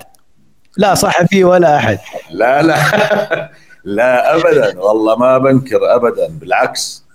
[0.78, 2.00] لا صحفي ولا أحد.
[2.32, 2.76] لا لا.
[3.84, 4.80] لا ابدا.
[4.80, 7.06] والله ما بنكر ابدا بالعكس.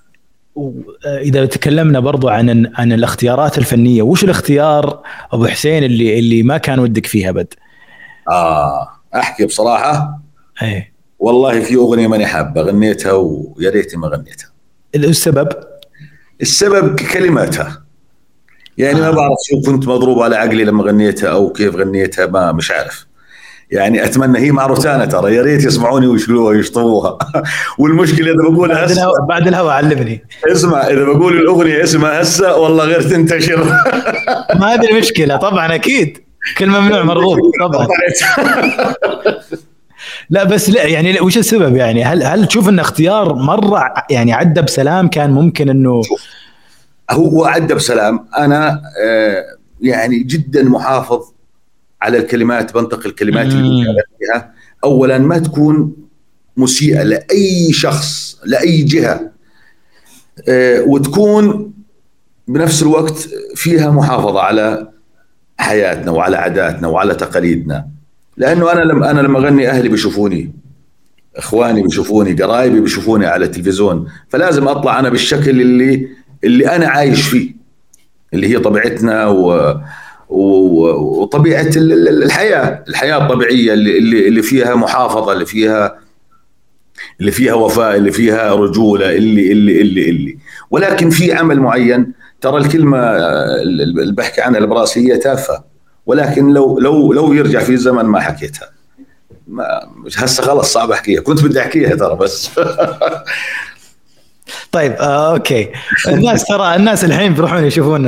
[1.07, 6.79] إذا تكلمنا برضو عن عن الاختيارات الفنية وش الاختيار أبو حسين اللي اللي ما كان
[6.79, 7.55] ودك فيه أبد؟
[8.31, 10.21] آه أحكي بصراحة.
[10.63, 10.90] إيه.
[11.21, 14.49] والله في أغنية ماني حابة غنيتها ويا ريتني ما غنيتها.
[14.95, 15.49] السبب؟
[16.41, 17.83] السبب كلماتها.
[18.79, 19.03] يعني آه.
[19.03, 23.07] ما بعرف شو كنت مضروب على عقلي لما غنيتها أو كيف غنيتها ما مش عارف.
[23.71, 27.19] يعني أتمنى هي مع روتانا ترى يا ريت يسمعوني ويشلوها ويشطبوها.
[27.79, 30.25] والمشكلة إذا بقول بعد الهواء بعد الهواء علمني.
[30.53, 33.65] اسمع إذا بقول الأغنية اسمها هسه والله غير تنتشر.
[34.61, 36.19] ما هذه المشكلة طبعا أكيد.
[36.59, 37.89] كل ممنوع مرغوب طبعا.
[40.31, 44.63] لا بس لا يعني وش السبب يعني؟ هل هل تشوف إن اختيار مرة يعني عدى
[44.63, 46.03] بسلام كان ممكن إنه
[47.11, 48.27] هو عدى بسلام.
[48.39, 49.45] أنا آه،
[49.81, 51.33] يعني جدا محافظ
[52.03, 54.53] على الكلمات بنطق الكلمات اللي فيها
[54.85, 55.97] اولا ما تكون
[56.57, 59.31] مسيئة لأي شخص لأي جهة
[60.49, 61.73] آه، وتكون
[62.49, 64.89] بنفس الوقت فيها محافظة على
[65.59, 67.89] حياتنا وعلى عاداتنا وعلى تقاليدنا.
[68.37, 70.53] لأنه أنا لما أنا لما أغني أهلي بيشوفوني
[71.37, 76.09] إخواني بيشوفوني قرايبي بيشوفوني على التلفزيون فلازم أطلع أنا بالشكل اللي
[76.45, 77.55] اللي أنا عايش فيه
[78.35, 79.75] اللي هي طبيعتنا و
[80.29, 85.99] وطبيعة الحياة الحياة الطبيعية اللي اللي فيها محافظة اللي فيها
[87.21, 90.39] اللي فيها وفاء اللي فيها رجولة اللي اللي اللي اللي.
[90.71, 92.99] ولكن في عمل معين ترى الكلمة
[93.63, 95.65] اللي بحكي عنها البراسيه تافهة.
[96.11, 98.69] ولكن لو لو لو يرجع في الزمن ما حكيتها.
[99.49, 99.65] ما
[100.17, 101.21] هسه خلص صعب أحكيها.
[101.21, 102.51] كنت بدي أحكيها ترى بس.
[104.73, 105.69] طيب آه أوكي.
[106.09, 108.03] الناس ترى الناس الحين بيروحون يشوفون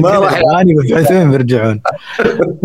[0.00, 1.80] ما راح الاغاني ويبحثون بيرجعون.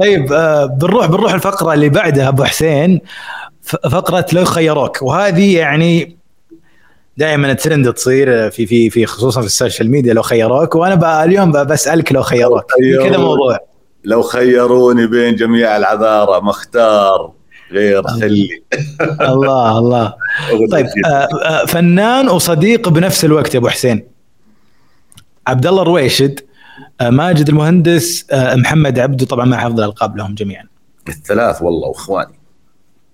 [0.02, 3.02] طيب آه بنروح بنروح الفقرة اللي بعدها أبو حسين.
[3.63, 5.02] فقرة لو خيروك.
[5.02, 6.18] وهذه يعني
[7.18, 10.76] دائما الترند تصير في في في خصوصا في ال social media لو خيروك.
[10.76, 12.66] وأنا اليوم بسألك لو خيروك.
[13.04, 13.73] كذا موضوع.
[14.04, 17.32] لو خيروني بين جميع العذارى ما اختار
[17.72, 18.63] غير خلي.
[19.22, 20.13] الله الله.
[20.72, 24.08] طيب آه، آه، فنان وصديق بنفس الوقت يا أبو حسين.
[25.48, 26.39] عبد الله الرويشد
[27.02, 30.63] آه، ماجد المهندس محمد عبده طبعا مع حفظ الألقاب لهم جميعا.
[31.10, 32.39] الثلاث والله واخواني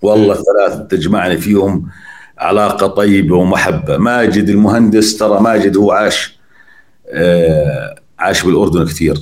[0.01, 1.89] والله الثلاث تجمعني فيهم
[2.37, 3.97] علاقة طيبة ومحبة.
[3.97, 6.39] ماجد المهندس ترى ماجد هو عاش
[8.19, 9.17] عاش بالأردن كثير.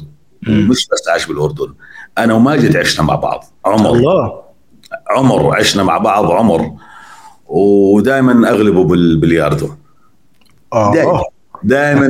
[0.49, 1.73] مش بس عاش بالأردن
[2.17, 3.91] أنا وماجد عشنا مع بعض عمر.
[3.91, 4.41] الله.
[5.09, 6.71] عمر عشنا مع بعض عمر.
[7.47, 9.69] ودائما أغلبه بالبلياردو
[10.73, 11.23] آه.
[11.63, 12.09] دائما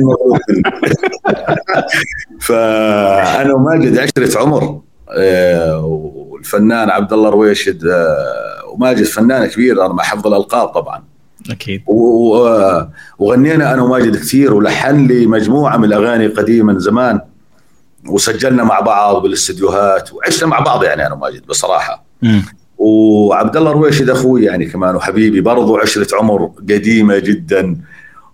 [2.40, 4.80] فأنا وماجد عشرة عمر.
[5.10, 11.04] آه، والفنان عبد الله رويشد آه، وماجد فنان كبير أنا مع حفظ الألقاب طبعا.
[11.50, 11.82] أكيد.
[13.18, 17.20] وغنينا أنا وماجد كثير ولحن لي مجموعة من الأغاني قديمه من زمان.
[18.08, 22.04] وسجلنا مع بعض بالاستديوهات وعشنا مع بعض يعني أنا وماجد بصراحة.
[22.22, 22.40] م.
[22.78, 27.76] وعبد الله الرويشد أخوي يعني كمان وحبيبي برضه عشرة عمر قديمة جدا.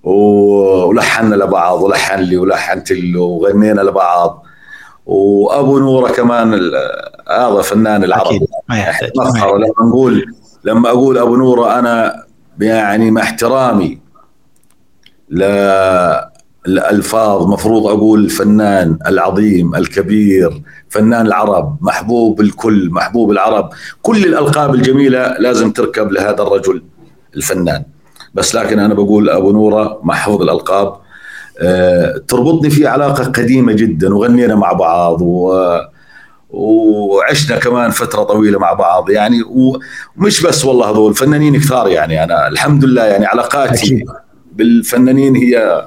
[0.03, 4.45] ولحنا لبعض ولحن لي ولحنت له وغنينا لبعض.
[5.07, 6.55] وأبو نورة كمان
[7.31, 8.47] هذا فنان العرب أكيد.
[8.69, 8.77] ما
[9.57, 10.25] لما نقول
[10.65, 12.25] لما أقول أبو نورة أنا
[12.61, 13.99] يعني مع احترامي
[16.67, 23.71] الألفاظ مفروض أقول الفنان العظيم الكبير فنان العرب محبوب الكل محبوب العرب.
[24.03, 26.83] كل الألقاب الجميلة لازم تركب لهذا الرجل
[27.37, 27.85] الفنان.
[28.35, 30.97] بس لكن أنا بقول أبو نورة محفوظ الألقاب
[31.59, 35.53] أه تربطني فيه علاقة قديمة جدا وغنينا مع بعض و
[36.51, 39.11] وعشنا كمان فترة طويلة مع بعض.
[39.11, 39.43] يعني
[40.17, 42.25] ومش بس والله هذول فنانين كثار يعني.
[42.25, 44.05] أنا الحمد لله يعني علاقاتي
[44.53, 45.85] بالفنانين هي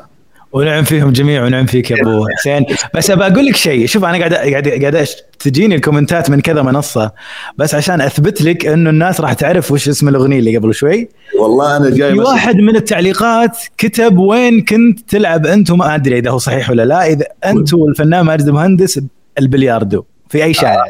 [0.51, 2.65] ونعم فيهم جميع ونعم فيك يا أبو حسين.
[2.93, 3.88] بس ابى أقول لك شيء.
[3.88, 5.07] شوف أنا قاعد قاعد قاعد
[5.39, 7.12] تجيني الكومنتات من كذا منصة.
[7.57, 11.10] بس عشان أثبت لك إنه الناس راح تعرف وش اسم الأغنية اللي قبل شوي.
[11.39, 16.29] والله أنا جاي في واحد من التعليقات كتب وين كنت تلعب أنت وما أدري إذا
[16.29, 17.07] هو صحيح ولا لا.
[17.07, 18.99] إذا أنت والفنان ماجد المهندس
[19.39, 20.86] البلياردو في أي شارع.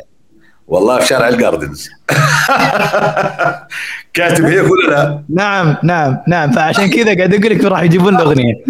[0.67, 1.89] والله في شارع الجاردنز
[4.13, 6.51] كاتب هيك ولا لا؟ نعم نعم نعم.
[6.51, 8.53] فعشان كذا قاعد أقول لك راح يجيبون الأغنية.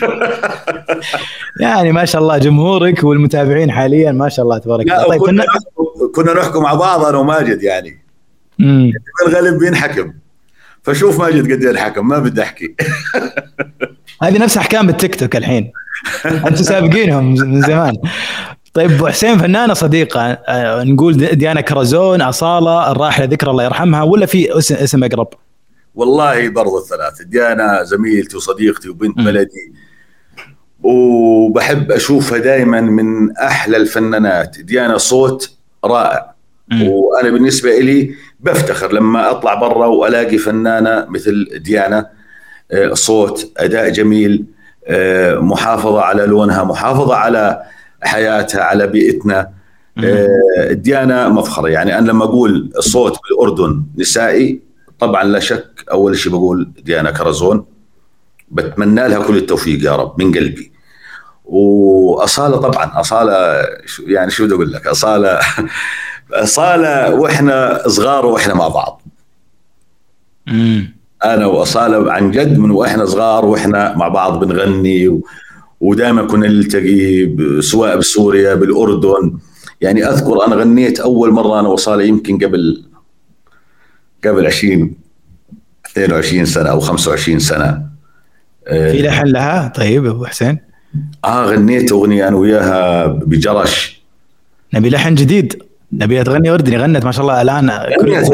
[1.60, 5.08] يعني ما شاء الله جمهورك والمتابعين حاليا ما شاء الله تبارك الله.
[5.08, 5.44] طيب كنا
[6.14, 8.04] كنا نحكم مع بعض أنا وماجد يعني.
[8.58, 8.92] مم.
[9.26, 10.12] الغالب بينحكم.
[10.82, 12.74] فشوف ماجد قد إيه الحكم ما بدي أحكي.
[14.22, 15.72] هذه نفس أحكام التيك توك الحين.
[16.24, 17.94] أنتم سابقينهم من زمان.
[18.74, 24.26] طيب أبو حسين فنانة صديقة آه، نقول ديانا كرزون أصالة الراحله ذكرى الله يرحمها ولا
[24.26, 25.28] في اسم, اسم أقرب؟
[25.94, 29.16] والله برضه الثلاث ديانا زميلتي وصديقتي وبنت.
[29.16, 29.72] بلدي.
[30.82, 34.60] وبحب أشوفها دائما من أحلى الفنانات.
[34.60, 35.50] ديانا صوت
[35.84, 36.34] رائع.
[36.68, 36.88] مم.
[36.88, 42.10] وأنا بالنسبة لي بفتخر لما أطلع برا وألاقي فنانة مثل ديانا
[42.72, 44.44] آه، صوت أداء جميل
[44.86, 47.62] آه، محافظة على لونها محافظة على
[48.02, 49.50] حياتها على بيئتنا.
[50.04, 51.68] آه، ديانا مفخرة.
[51.68, 54.60] يعني أنا لما أقول الصوت بالأردن نسائي
[54.98, 57.64] طبعا لا شك أول شيء بقول ديانا كرزون.
[58.50, 60.72] بتمنى لها كل التوفيق يا رب من قلبي.
[61.44, 63.66] وأصالة طبعا أصالة
[64.06, 65.38] يعني شو بدي أقول لك؟ أصالة
[66.32, 69.02] أصالة وإحنا صغار وإحنا مع بعض.
[70.46, 70.94] مم.
[71.24, 75.26] أنا وأصالة عن جد من وإحنا صغار وإحنا مع بعض بنغني و...
[75.80, 79.38] ودائما كنا نلتقي سواء بسوريا بالأردن.
[79.80, 82.84] يعني أذكر أنا غنيت أول مرة أنا وصاله يمكن قبل
[84.24, 84.94] قبل 20
[85.92, 87.89] 22 سنة أو 25 سنة.
[88.66, 90.58] في لحن لها؟ طيب أبو حسين.
[91.24, 94.02] آه غنيت أغنية أنا وياها بجرش.
[94.74, 95.62] نبي لحن جديد.
[95.92, 96.76] نبيها تغني أردني.
[96.76, 98.30] غنت ما شاء الله الآن غنيت.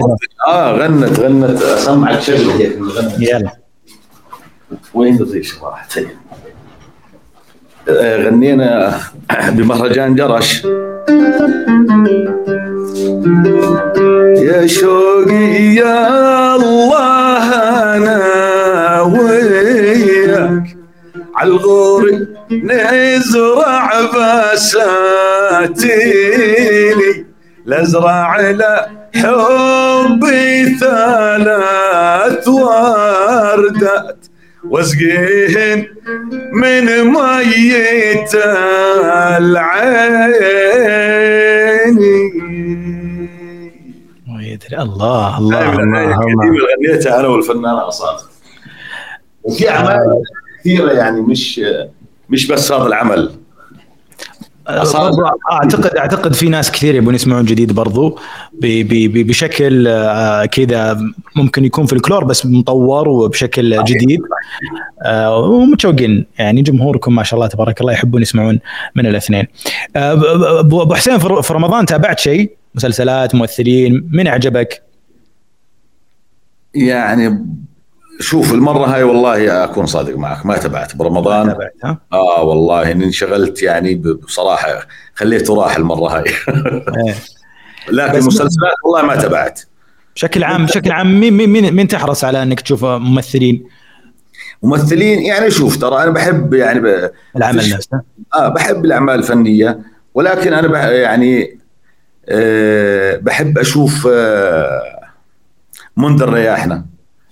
[0.49, 1.62] آه غنت غنت.
[1.62, 3.21] اسمعك شغله غنت.
[3.21, 3.57] يلا.
[4.95, 5.99] وين ذيك راحت
[7.89, 9.01] آه، غنينا
[9.49, 10.65] بمهرجان جرش.
[14.37, 17.49] يا شوقي يا الله
[17.97, 19.46] أنا وياك.
[21.37, 23.90] عالغور نزرع
[24.55, 24.96] بساتيني
[27.66, 34.27] لازرع له حبي ثلاث وردات
[34.68, 35.87] واسقيهن
[36.53, 38.35] من ميت
[39.38, 40.87] العين.
[44.40, 46.44] يدري الله الله من الله, الأغاني الله.
[46.44, 48.20] القديمة اللي غنيتها أنا والفنانة أصالة.
[49.42, 50.22] وفي أعمال
[50.67, 51.61] كثيرة يعني مش
[52.31, 53.31] مش بس هذا العمل.
[55.51, 58.19] أعتقد أعتقد في ناس كثير يبون يسمعون جديد برضو
[58.53, 61.01] ب- ب- ب- بشكل آه، كذا
[61.37, 64.21] ممكن يكون في الكلور بس مطور وبشكل جديد.
[65.03, 68.61] آه، ومتشوقين يعني جمهوركم ما شاء الله تبارك الله يحبون يسمعون
[68.95, 69.47] من الاثنين.
[69.97, 74.83] آه، أبو حسين في في رمضان تابعت شيء؟ مسلسلات ممثلين من أعجبك؟
[76.75, 77.45] يعني
[78.21, 81.47] شوف المرة هاي والله أكون صادق معك ما تبعت برمضان.
[81.47, 86.25] تابعت ها؟ آه والله إني انشغلت يعني بصراحة خليته راح المرة هاي.
[86.29, 87.15] إيه.
[87.93, 89.61] لكن بس- مسلسلات والله ما تبعت.
[90.15, 93.65] بشكل عام بشكل عام مين مين مين, تحرص على إنك تشوف ممثلين؟
[94.63, 97.11] ممثلين يعني شوف ترى أنا بحب يعني ب...
[97.37, 98.01] العمل نفسه.
[98.35, 99.79] آه بحب الأعمال الفنية
[100.15, 101.59] ولكن أنا بح يعني
[102.29, 105.01] آه بحب أشوف آه
[105.97, 106.87] منذر رياحنا.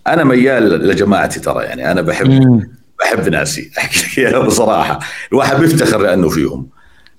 [0.06, 2.70] أنا ميال لجماعتي ترى يعني أنا بحب مم.
[3.00, 4.98] بحب ناسي أحكي لك بصراحة.
[5.32, 6.66] الواحد بيفتخر لأنه فيهم.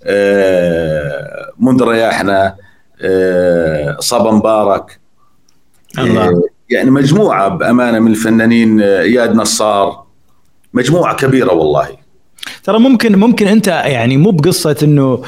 [0.03, 2.55] آه منذر رياحنا
[3.01, 4.99] آه صبا مبارك.
[5.99, 6.27] الله.
[6.27, 10.05] آه يعني مجموعة بأمانة من الفنانين آه، إياد نصار.
[10.73, 11.87] مجموعة كبيرة والله.
[12.63, 15.21] ترى ممكن ممكن أنت يعني مو بقصة إنه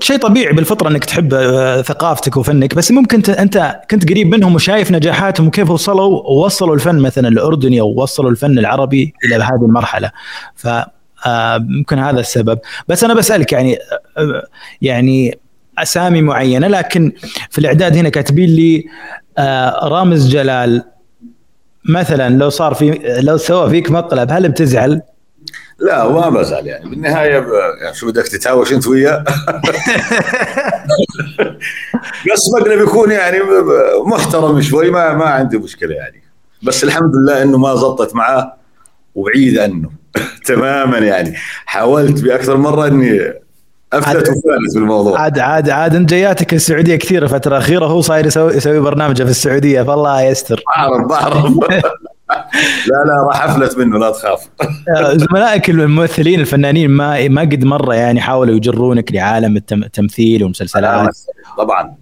[0.00, 4.90] شيء طبيعي بالفطرة إنك تحب آه، ثقافتك وفنك بس ممكن أنت كنت قريب منهم وشايف
[4.90, 10.10] نجاحاتهم وكيف وصلوا ووصلوا الفن مثلا الأردني أو وصلوا الفن العربي إلى هذه المرحلة
[10.54, 10.68] ف
[11.26, 13.78] آه، ممكن هذا السبب بس أنا بسألك يعني
[14.18, 14.46] آه،
[14.82, 15.38] يعني
[15.78, 17.12] أسامي معينة لكن
[17.50, 18.84] في الإعداد هنا كاتبين لي
[19.38, 20.82] آه، رامز جلال
[21.84, 25.02] مثلا لو صار في لو سوى فيك مقلب هل بتزعل؟
[25.78, 26.90] لا ما بزعل يعني.
[26.90, 27.46] بالنهاية ب...
[27.82, 29.24] يعني شو بدك تتهاوش أنت وياه؟
[32.32, 36.22] بس مقلب يكون يعني ب- محترم شوي ما ما عندي مشكلة يعني.
[36.62, 38.54] بس الحمد لله إنه ما زبطت معاه
[39.14, 39.90] وبعيد عنه
[40.46, 41.34] تماما يعني.
[41.66, 43.32] حاولت بأكثر مرة إني
[43.92, 45.20] أفلت وفالت بالموضوع.
[45.20, 49.30] عاد عاد عاد أنت جياتك السعودية كثير الفترة الاخيره هو صاير يسوي يسوي برنامجه في
[49.30, 50.62] السعودية فالله يستر.
[50.76, 51.44] بعرف بعرف.
[52.86, 54.48] لا لا راح أفلت منه لا تخاف.
[55.12, 61.16] زملائك الممثلين الفنانين ما ما قد مرة يعني حاولوا يجرونك لعالم التم- التمثيل والمسلسلات.
[61.58, 61.94] طبعا.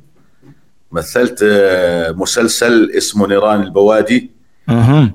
[0.92, 4.30] مثلت آه، مسلسل اسمه نيران البوادي.
[4.68, 5.10] أها.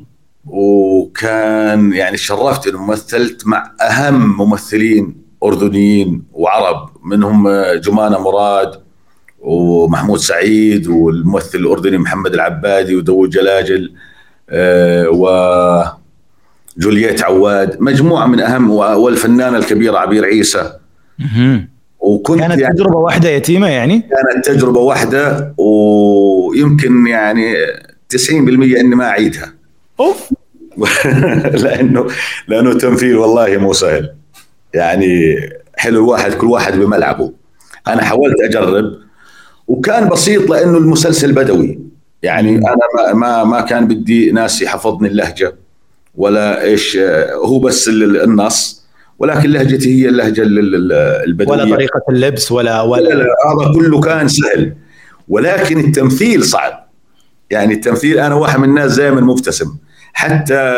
[0.45, 8.71] وكان يعني شرفت إنه مثلت مع أهم ممثلين أردنيين وعرب منهم آه، جمانة مراد
[9.39, 13.93] ومحمود سعيد والممثل الأردني محمد العبادي وداوود جلاجل.
[14.49, 15.99] آه،
[16.77, 20.73] وجولييت عواد مجموعة من أهم والفنانة الكبيرة عبير عيسى.
[21.99, 27.53] وكنت كانت يعني تجربة واحدة يتيمة يعني؟ كانت تجربة واحدة ويمكن يعني
[28.09, 28.29] 90%
[28.79, 29.53] إني ما أعيدها.
[29.99, 30.29] أوف.
[31.63, 32.07] لأنه
[32.47, 34.13] لأنه تمثيل والله مو سهل.
[34.73, 35.35] يعني
[35.77, 37.31] حلو الواحد كل واحد بملعبه.
[37.87, 38.85] أنا حاولت أجرب
[39.67, 41.79] وكان بسيط لأنه المسلسل بدوي.
[42.25, 45.55] يعني أنا ما ما, كان بدي ناس يحفظني اللهجة.
[46.15, 48.85] ولا إيش آه، هو بس ال- النص
[49.19, 50.91] ولكن لهجتي هي اللهجة ال- ال-
[51.27, 51.57] البدوية.
[51.63, 54.73] ولا طريقة اللبس ولا لا ولا لا هذا كله كان سهل.
[55.27, 56.85] ولكن التمثيل صعب.
[57.49, 59.75] يعني التمثيل أنا واحد من الناس دائما مبتسم
[60.13, 60.73] حتى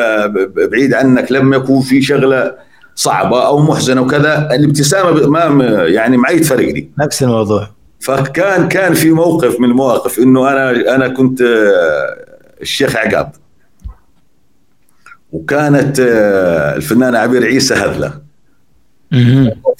[0.71, 2.53] بعيد عنك لما يكون في شغلة
[2.95, 6.89] صعبة أو محزنة وكذا الابتسامة ما يعني معي تفرق لي.
[6.99, 7.69] نفس الموضوع.
[7.99, 13.31] فكان كان في موقف من المواقف إنه أنا أنا كنت آه، الشيخ عقاب.
[15.31, 18.21] وكانت آه، الفنانة عبير عيسى هذلة.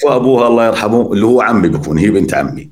[0.05, 2.69] وأبوها الله يرحمه اللي هو عمي بيكون هي بنت عمي.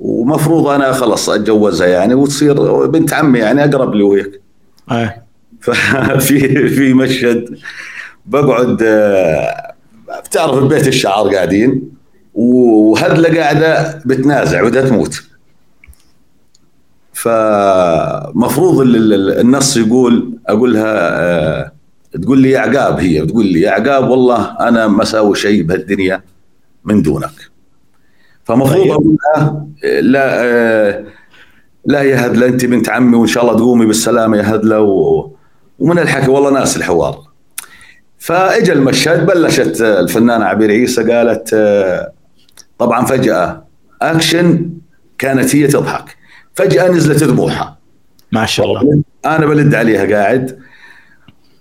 [0.00, 4.40] ومفروض أنا خلص أتجوزها يعني وتصير بنت عمي يعني أقرب لي وهيك
[4.90, 5.22] آه.
[5.60, 7.58] ففي في مشهد
[8.26, 9.74] بقعد آه،
[10.24, 11.99] بتعرف البيت الشعر قاعدين؟
[12.40, 15.22] وهدلة قاعدة بتنازع بدها تموت.
[17.12, 21.72] فمفروض ال- ال- النص يقول أقول لها آه،
[22.22, 26.22] تقول لي يا عقاب هي بتقول لي يا عقاب والله أنا ما أسوي شيء بهالدنيا
[26.84, 27.30] من دونك.
[28.44, 28.90] فمفروض طيب.
[28.90, 31.04] أقول لها آه، لا آه،
[31.84, 35.30] لا يا هدلة أنت بنت عمي وإن شاء الله تقومي بالسلامة يا هدلة و...
[35.78, 37.18] ومن الحكي والله ناس الحوار.
[38.18, 41.54] فاجى المشهد بلشت الفنانة عبير عيسى قالت
[42.80, 43.64] طبعا فجأة
[44.02, 44.70] أكشن
[45.18, 46.16] كانت هي تضحك.
[46.54, 47.78] فجأة نزلت دموعها
[48.32, 49.02] ما شاء الله.
[49.26, 50.58] أنا بلد عليها قاعد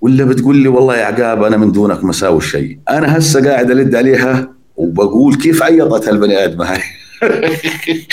[0.01, 2.79] ولا بتقول لي والله يا عقاب أنا من دونك مساوي شيء.
[2.89, 6.81] أنا هسه قاعد ألد عليها وبقول كيف عيطت هالبني ادمه هاي؟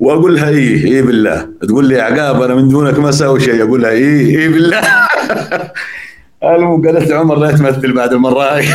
[0.00, 1.48] وأقول لها إيه إيه بالله.
[1.68, 3.62] تقول لي يا عقاب أنا من دونك ما أسوي شيء.
[3.62, 4.80] أقول لها إيه إيه بالله.
[6.44, 8.66] المهم قالت لي عمر لا تمثل بعد المرة هاي.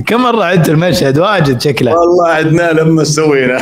[0.06, 1.94] كم مرة عدت المشهد؟ واجد شكله.
[1.98, 3.60] والله عدنا لما سوينا.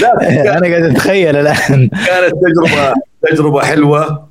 [0.00, 0.12] لا
[0.58, 1.88] أنا قاعد أتخيل الآن.
[2.06, 2.94] كانت تجربة
[3.30, 4.28] تجربة حلوة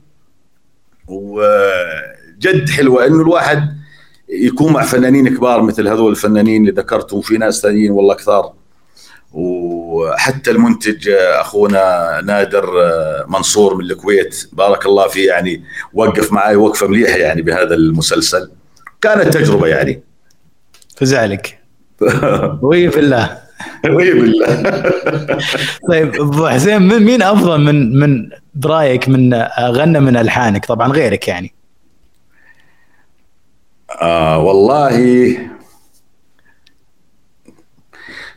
[1.07, 3.76] وجد حلوة إنه الواحد
[4.30, 8.53] يكون مع فنانين كبار مثل هذول الفنانين اللي ذكرتهم في ناس ثانيين والله كثار.
[9.95, 12.65] وحتى المنتج أخونا نادر
[13.27, 18.51] منصور من الكويت بارك الله فيه يعني وقف معي وقفة مليحة يعني بهذا المسلسل.
[19.01, 20.03] كانت تجربة يعني.
[20.97, 21.59] فزعلك.
[22.61, 23.45] وي في الله.
[23.89, 24.63] وي بالله
[25.89, 31.27] طيب أبو حسين من مين أفضل من من برأيك من غنى من ألحانك؟ طبعا غيرك
[31.27, 31.53] يعني.
[34.01, 35.37] آه والله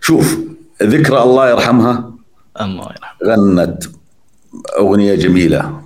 [0.00, 0.38] شوف
[0.82, 2.12] ذكرى الله يرحمها.
[2.60, 3.18] الله يرحمه.
[3.24, 3.84] غنت
[4.78, 5.82] أغنية جميلة.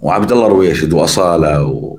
[0.00, 1.96] وعبد الله رويشد وأصالة و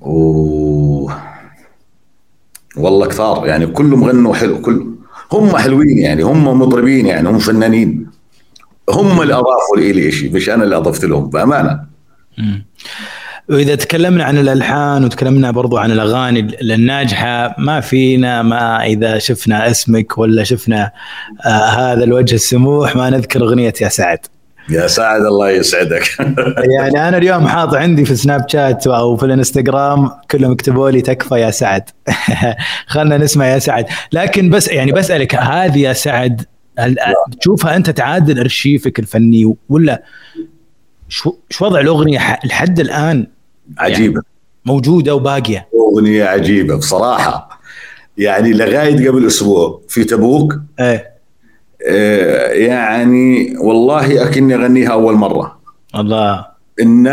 [0.00, 1.10] و
[2.76, 4.94] والله كثار يعني كلهم غنوا حلو كل
[5.32, 8.10] هم حلوين يعني هم مطربين يعني هم فنانين.
[8.90, 11.86] هم اللي اضافوا لي شيء مش أنا اللي أضفت لهم بأمانة.
[13.48, 20.18] وإذا تكلمنا عن الألحان وتكلمنا برضو عن الأغاني الناجحة ما فينا ما إذا شفنا اسمك
[20.18, 20.90] ولا شفنا
[21.46, 24.18] آه هذا الوجه السموح ما نذكر أغنية يا سعد.
[24.70, 26.10] يا سعد الله يسعدك.
[26.78, 31.34] يعني أنا اليوم حاط عندي في سناب شات أو في الإنستغرام كلهم يكتبوا لي تكفى
[31.34, 31.90] يا سعد.
[32.86, 33.86] خلنا نسمع يا سعد.
[34.12, 36.44] لكن بس يعني بسألك هذه يا سعد
[36.78, 36.96] هل
[37.40, 40.02] تشوفها أنت تعادل أرشيفك الفني ولا
[41.08, 43.26] شو شو وضع الأغنية؟ لحد الآن
[43.78, 44.22] عجيبة.
[44.64, 45.68] موجودة وباقية.
[45.94, 47.60] أغنية عجيبة بصراحة.
[48.18, 50.54] يعني لغاية قبل أسبوع في تبوك.
[50.80, 51.14] إيه.
[51.88, 55.58] آه، يعني والله أكني أغنيها أول مرة.
[55.94, 56.46] الله.
[56.82, 57.08] إن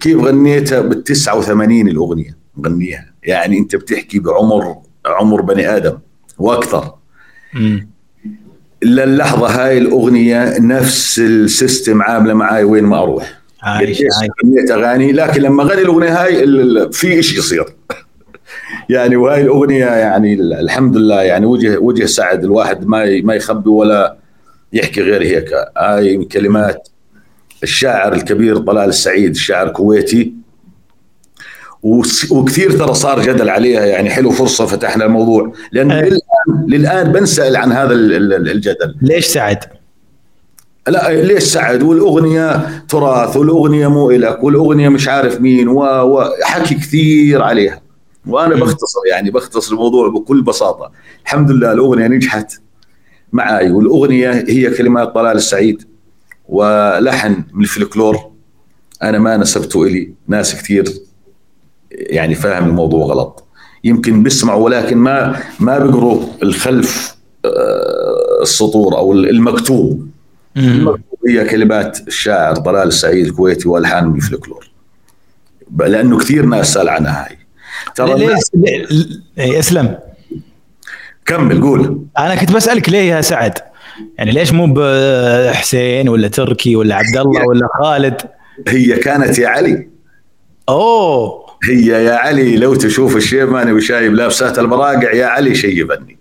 [0.00, 4.76] كيف غنيتها بال 89 الأغنية؟ مغنيها يعني أنت بتحكي بعمر
[5.06, 5.98] عمر بني آدم
[6.38, 6.94] وأكثر.
[7.54, 7.88] مم.
[8.82, 13.41] للحظه هاي الأغنية نفس ال system عاملة معي وين ما أروح.
[13.62, 14.30] عايش عايش.
[14.44, 15.12] غنيت أغاني.
[15.12, 16.46] لكن لما غني الأغنية هاي
[16.92, 17.64] في شيء يصير.
[18.90, 22.44] يعني وهاي الأغنية يعني ال- الحمد لله يعني وجه وجه سعد.
[22.44, 24.16] الواحد ما ما يخبي ولا
[24.72, 25.50] يحكي غير هيك.
[25.78, 26.88] هاي من كلمات
[27.62, 30.32] الشاعر الكبير طلال السعيد الشاعر الكويتي.
[32.30, 33.84] وكثير ترى صار جدل عليها.
[33.86, 35.52] يعني حلو فرصة فتحنا الموضوع.
[35.72, 36.02] لأن أي.
[36.10, 38.94] للآن للآن بنسأل عن هذا ال- ال- الجدل.
[39.02, 39.58] ليش سعد؟
[40.88, 47.82] لا ليش سعد؟ والأغنية تراث والأغنية مو الك والأغنية مش عارف مين وحكي كثير عليها.
[48.26, 48.54] وأنا.
[48.54, 50.90] بختصر يعني بختصر الموضوع بكل بساطة.
[51.24, 52.52] الحمد لله الأغنية نجحت
[53.32, 55.82] معي والأغنية هي كلمات طلال السعيد
[56.48, 58.16] ولحن من الفلكلور.
[59.02, 60.14] أنا ما نسبته إلي.
[60.28, 60.84] ناس كثير
[61.90, 63.44] يعني فاهم الموضوع غلط.
[63.84, 69.12] يمكن بيسمعوا ولكن ما ما بيقروا الخلف آه، السطور أو.
[69.12, 70.11] المكتوب.
[71.28, 74.70] هي كلمات الشاعر طلال السعيد الكويتي والحان من الفلكلور.
[75.78, 77.38] لأنه كثير ناس سأل عنها هاي.
[77.94, 78.86] ترى ليش ليه-
[79.38, 79.98] إيه، اسلم.
[81.26, 82.06] كمل قول.
[82.18, 83.58] أنا كنت بسألك ليه يا سعد؟
[84.18, 88.20] يعني ليش مو بحسين ولا تركي ولا عبد الله ولا خالد؟
[88.68, 89.88] هي كانت يا علي.
[90.68, 91.42] أوه.
[91.70, 96.18] هي يا علي لو تشوف الشيباني وشايب لابسات المراقع يا علي شيبني.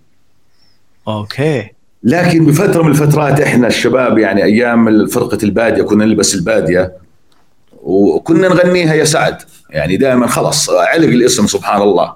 [1.07, 1.69] أوكي.
[2.03, 6.93] لكن بفترة من الفترات إحنا الشباب يعني أيام فرقه البادية كنا نلبس البادية
[7.83, 9.37] وكنا نغنيها يا سعد.
[9.69, 12.15] يعني دائما خلص علق الاسم سبحان الله.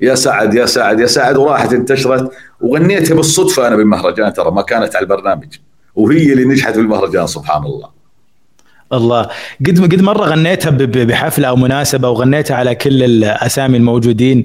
[0.00, 2.30] يا سعد يا سعد يا سعد وراحت انتشرت
[2.60, 5.54] وغنيتها بالصدفة أنا بالمهرجان ترى ما كانت على البرنامج.
[5.94, 7.88] وهي اللي نجحت بالمهرجان سبحان الله.
[8.92, 9.28] الله.
[9.66, 14.44] قد قد مرة غنيتها بحفلة أو مناسبة وغنيتها على كل الأسامي الموجودين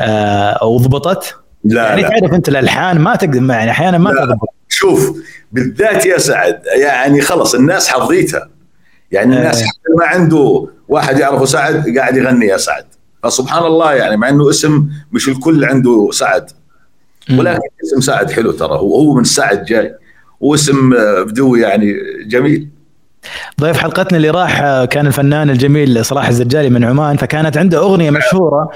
[0.00, 2.08] آه وضبطت؟ لا يعني لا.
[2.08, 4.10] تعرف أنت الألحان ما تقدر يعني أحيانا ما.
[4.10, 5.16] تضبط شوف
[5.52, 8.48] بالذات يا سعد يعني خلص الناس حظيتها.
[9.12, 9.66] يعني الناس إيه.
[9.66, 12.84] حتى ما عنده واحد يعرفه سعد قاعد يغني يا سعد.
[13.22, 16.50] فسبحان الله يعني مع إنه اسم مش الكل عنده سعد.
[17.38, 19.94] ولكن اسم سعد حلو ترى هو هو من سعد جاي.
[20.40, 21.94] واسم آه، بدوي يعني
[22.26, 22.68] جميل.
[23.60, 28.10] ضيف حلقتنا اللي راح آه، كان الفنان الجميل صلاح الزجالي من عمان فكانت عنده أغنية
[28.10, 28.70] مشهورة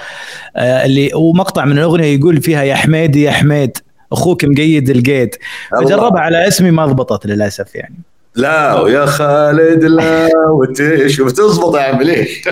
[0.56, 3.78] آه، اللي ومقطع من الأغنية يقول فيها يا حميدي يا حميد
[4.12, 5.34] أخوك مقيد القيد.
[5.70, 7.94] فجربها على اسمي ما ضبطت للأسف يعني
[8.36, 12.48] لا ويا خالد لا وتش وبتزبط يا عم ليش؟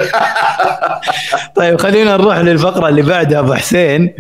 [1.57, 4.15] طيب خلينا نروح للفقرة اللي بعدها أبو حسين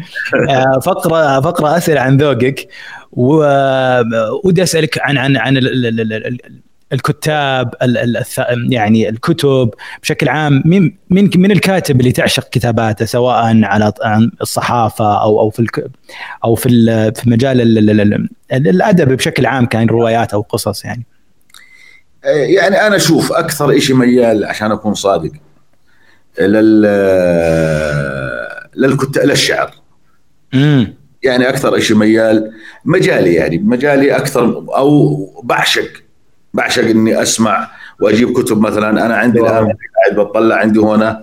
[0.50, 2.68] آه، فقرة فقرة أسئلة عن ذوقك
[3.12, 5.56] ودي أسألك عن عن عن
[6.92, 9.70] الكتاب ال- ال- يعني الكتب
[10.02, 13.92] بشكل عام مين من الكاتب اللي تعشق كتاباته سواء على
[14.40, 15.88] الصحافة أو أو في
[16.44, 20.40] أو في ال- في مجال ال- ال- ال- ال- الأدب بشكل عام كان روايات أو
[20.40, 21.06] قصص يعني.
[22.24, 25.30] يعني أنا أشوف أكثر شيء ميال عشان أكون صادق
[26.40, 26.82] لل
[28.76, 29.74] للكتاب للشعر.
[30.54, 32.52] امم يعني أكثر شيء ميال
[32.84, 34.44] مجالي يعني مجالي أكثر
[34.76, 36.01] أو بعشق
[36.54, 39.06] بعشق إني أسمع وأجيب كتب مثلا.
[39.06, 41.22] أنا عندي الآن قاعد بطلع عندي هنا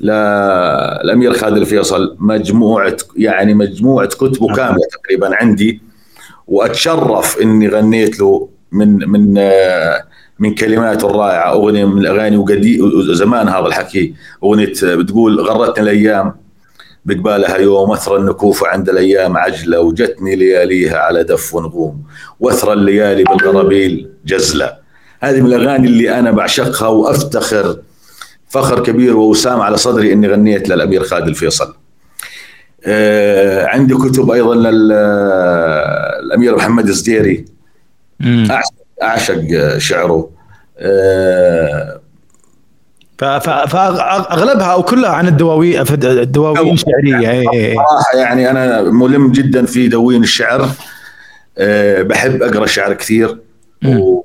[0.00, 5.82] للامير خالد الفيصل مجموعة يعني مجموعة كتبه كاملة تقريبا عندي.
[6.46, 9.34] وأتشرف إني غنيت له من من
[10.38, 11.52] من كلماته الرائعة.
[11.52, 12.80] أغنية من الأغاني وقدي
[13.14, 14.14] زمان هذا الحكي.
[14.44, 16.43] أغنية بتقول غرتني الأيام.
[17.04, 22.02] بقبالها يوم اثرى النكوف عند الأيام عجلة وجتني لياليها على دف ونغوم.
[22.40, 24.76] واثرى الليالي بالغرابيل جزلة.
[25.20, 27.78] هذه من الأغاني اللي أنا بعشقها وأفتخر
[28.48, 31.74] فخر كبير ووسام على صدري إني غنيت للأمير خالد الفيصل.
[32.86, 37.44] آه عندي كتب أيضا للأمير محمد الزديري.
[38.22, 40.30] أعشق- أعشق شعره.
[40.78, 42.00] آه
[43.18, 47.74] فأغلبها أو كلها عن الدواوين الدواوين شعريه إيه، إيه.
[47.74, 50.70] صراحة يعني أنا ملم جدا في دواوين الشعر.
[51.58, 53.38] آه، بحب أقرأ شعر كثير.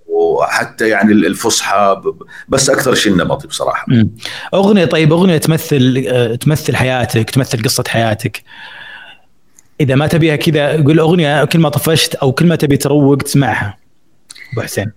[0.07, 2.01] وحتى يعني الفصحى
[2.49, 3.85] بس أكثر شيء النمطي بصراحة.
[3.87, 4.09] مم.
[4.53, 8.43] أغنية طيب أغنية تمثل آه، تمثل حياتك تمثل قصة حياتك.
[9.81, 13.77] إذا ما تبيها كذا قول أغنية كل ما طفشت أو كل ما تبي تروق تسمعها.
[14.53, 14.91] أبو حسين.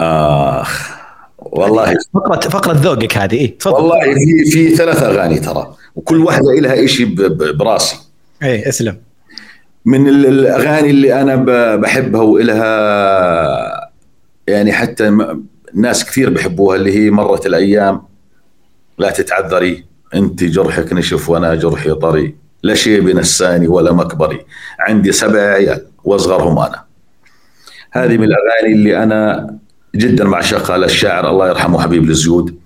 [0.00, 0.97] آخ.
[1.38, 3.74] والله فقره فقرة ذوقك هذه إيه تفضل.
[3.74, 7.14] والله في في ثلاث أغاني ترى وكل واحدة لها شيء
[7.52, 7.96] براسي.
[8.42, 8.96] إيه أسلم.
[9.84, 11.36] من الأغاني اللي أنا
[11.76, 13.90] بحبها وإلها
[14.46, 15.18] يعني حتى
[15.74, 18.02] ناس كثير بحبوها اللي هي مرت الأيام
[18.98, 19.84] لا تتعذري
[20.14, 24.40] أنت جرحك نشف وأنا جرحي طري لا شيء بنساني ولا مكبري
[24.80, 26.84] عندي سبع عيال وأصغرهم أنا.
[27.90, 29.54] هذه من الأغاني اللي أنا
[29.96, 32.58] جدا معشقها للشاعر الله يرحمه حبيب الزيود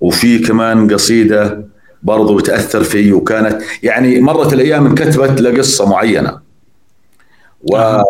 [0.00, 1.64] وفي كمان قصيدة
[2.02, 6.38] برضو بتأثر في وكانت يعني مرت الأيام انكتبت لقصة معينة.
[7.72, 8.02] و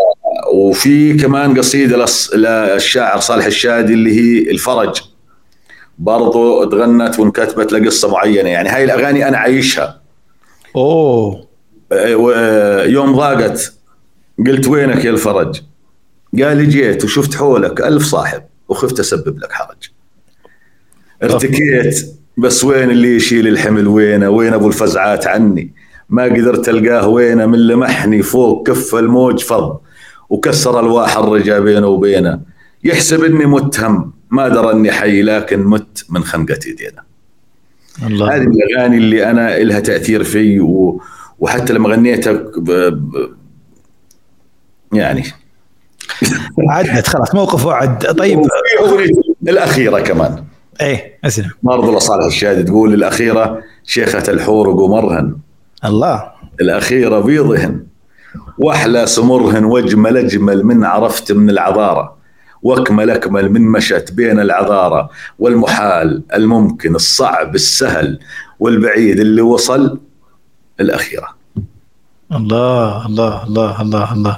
[0.54, 5.00] وفي كمان قصيدة للشاعر صالح الشادي اللي هي الفرج.
[5.98, 8.48] برضو تغنت وانكتبت لقصة معينة.
[8.48, 10.00] يعني هاي الأغاني أنا عايشها
[10.76, 11.48] أوه.
[12.86, 13.72] يوم ضاقت
[14.46, 15.60] قلت وينك يا الفرج؟
[16.34, 19.90] قال جيت وشفت حولك ألف صاحب وخفت أسبب لك حرج.
[21.22, 25.72] ارتكيت بس وين اللي يشيل الحمل؟ وينه وين أبو الفزعات عني؟
[26.08, 29.80] ما قدرت ألقاه وينه من لمحني فوق كف الموج فض
[30.28, 32.40] وكسر الواح الرجا بينه وبينه.
[32.84, 37.02] يحسب إني متهم ما درى أني حي لكن مت من خنقة يدينا.
[38.06, 38.36] الله.
[38.36, 41.02] هذه الأغاني اللي أنا لها تأثير في و...
[41.38, 42.70] وحتى لما غنيتها ب...
[42.70, 43.34] ب...
[44.92, 45.24] يعني
[46.70, 48.04] عدت خلاص موقف وعد.
[48.18, 48.42] طيب.
[49.48, 50.44] الأخيرة كمان.
[50.80, 51.50] إيه أسلم.
[51.62, 55.36] برضو لصالح الشادي تقول الأخيرة شيخة الحور وقمرهن
[55.84, 56.24] الله.
[56.60, 57.86] الأخيرة بيضهن.
[58.58, 62.18] وأحلى سمرهن وأجمل أجمل من عرفت من العذاره
[62.62, 68.18] وأكمل أكمل من مشت بين العذاره والمحال الممكن الصعب السهل.
[68.60, 69.98] والبعيد اللي وصل
[70.80, 71.38] الأخيرة.
[72.32, 74.36] الله الله الله الله الله.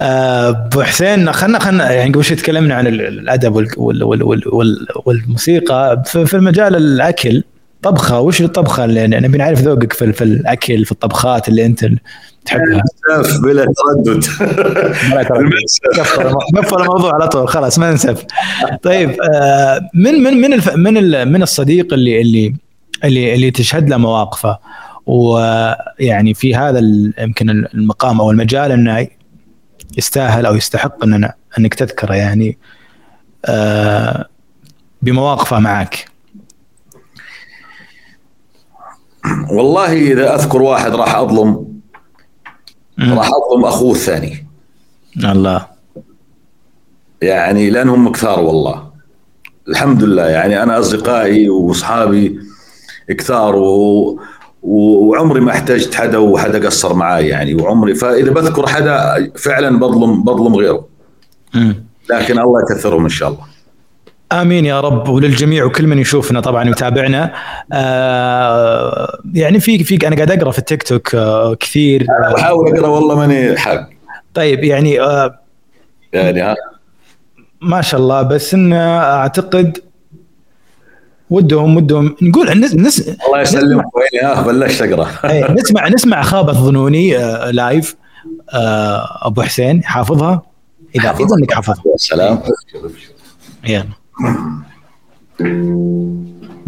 [0.00, 6.02] ابو حسين خلنا خلنا يعني قبل شوي تكلمنا عن الأدب وال وال وال والموسيقى.
[6.06, 7.42] في مجال الأكل
[7.82, 11.86] طبخة وش الطبخة اللي يعني نبي نعرف ذوقك في, في الأكل في الطبخات اللي أنت
[12.44, 12.82] تحبها.
[13.42, 14.24] بلا تردد.
[16.56, 18.24] قفل الموضوع على طول خلاص ما نسف
[18.82, 19.16] طيب
[19.94, 22.54] من من من من من الصديق اللي اللي
[23.04, 24.58] اللي اللي تشهد له مواقفه؟
[25.06, 26.78] ويعني في هذا
[27.18, 29.06] يمكن المقام أو المجال إنه
[29.98, 32.58] يستاهل أو يستحق اننا أنك تذكره يعني
[33.44, 34.26] آه
[35.02, 36.08] بمواقفه معك.
[39.50, 41.80] والله إذا أذكر واحد راح أظلم
[42.98, 44.46] راح أظلم أخوه الثاني.
[45.16, 45.66] الله.
[47.22, 48.90] يعني لأنهم كثار والله.
[49.68, 50.28] الحمد لله.
[50.28, 52.40] يعني أنا أصدقائي وأصحابي
[53.08, 54.20] كثار و...
[54.62, 60.56] وعمري ما احتجت حدا وحدا قصر معي يعني وعمري فاذا بذكر حدا فعلا بظلم بظلم
[60.56, 60.86] غيره.
[62.10, 63.40] لكن الله يكثرهم إن شاء الله.
[64.32, 65.08] آمين يا رب.
[65.08, 67.32] وللجميع وكل من يشوفنا طبعا ويتابعنا.
[67.72, 72.06] آه يعني في في أنا قاعد أقرأ في التيك توك آه كثير.
[72.24, 73.88] آه بحاول أقرأ والله ماني حق
[74.34, 75.38] طيب يعني آه
[76.12, 76.56] يعني ها.
[77.60, 78.22] ما شاء الله.
[78.22, 79.78] بس انه أعتقد
[81.30, 82.16] ودهم ودهم.
[82.22, 85.08] نقول نس نس الله يسلمك ويني ها بلشت اقرا
[85.60, 87.96] نسمع نسمع خابط ظنوني آه لايف
[88.54, 90.42] آه أبو حسين حافظها؟
[90.96, 91.82] إذا إذا إنك حافظها.
[91.96, 92.42] سلام
[93.68, 93.84] يلا.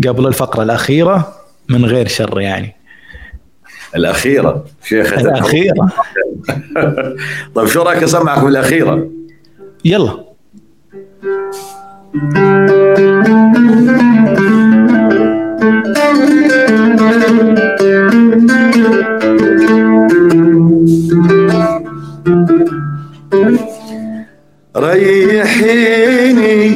[0.09, 1.35] قبل الفقرة الأخيرة
[1.69, 2.77] من غير شر يعني.
[3.97, 5.89] الأخيرة شيخ الأخيرة.
[7.55, 9.09] طيب شو رأيك أسمعك بالأخيرة؟
[9.85, 10.25] يلا.
[24.77, 26.69] ريحيني.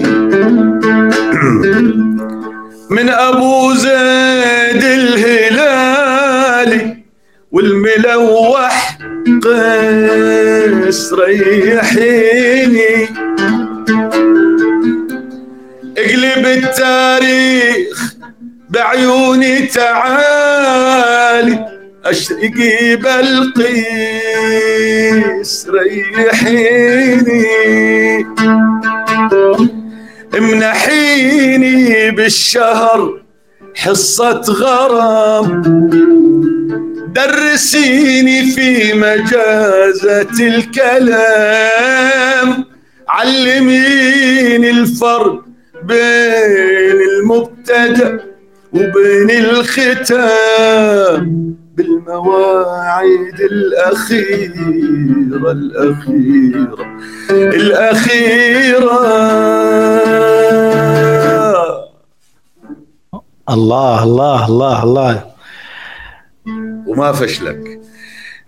[2.90, 6.16] من أبو زيد الهلالي
[7.53, 8.99] والملوح
[9.44, 13.09] قيس ريحيني.
[15.99, 18.14] اقلب التاريخ
[18.70, 20.97] بعيوني تعالي.
[22.11, 23.86] اشرقي بالقيس
[25.70, 27.46] ريحيني
[30.38, 33.22] امنحيني بالشهر
[33.74, 35.62] حصة غرام.
[37.14, 41.84] درسيني في مجازة الكلام
[43.09, 45.44] علميني الفرق
[45.82, 48.20] بين المبتدأ
[48.72, 50.76] وبين الختام.
[51.76, 56.86] بالمواعيد الأخيرة الأخيرة
[57.30, 59.06] الأخيرة.
[63.50, 65.24] الله الله الله الله.
[66.86, 67.80] وما فشلك.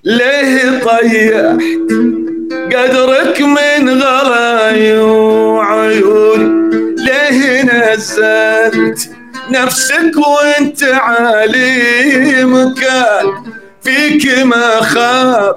[0.04, 1.60] ليه طيحت
[2.72, 6.68] قدرك من غلاي وعيوني
[6.98, 9.07] ليه نزلت؟
[9.50, 13.26] نفسك وانت عالي مكان
[13.82, 15.54] فيك ما خاب.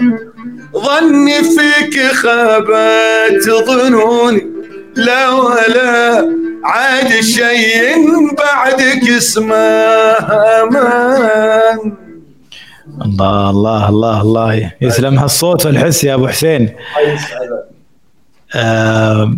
[0.78, 4.48] ظني فيك خابت ظنوني
[4.96, 6.28] لا ولا
[6.64, 7.96] عاد شيء
[8.38, 10.78] بعدك اسمه آمان.
[13.06, 14.72] الله الله الله الله.
[14.82, 16.76] يسلم هالصوت والحس يا أبو حسين.
[18.56, 19.38] آه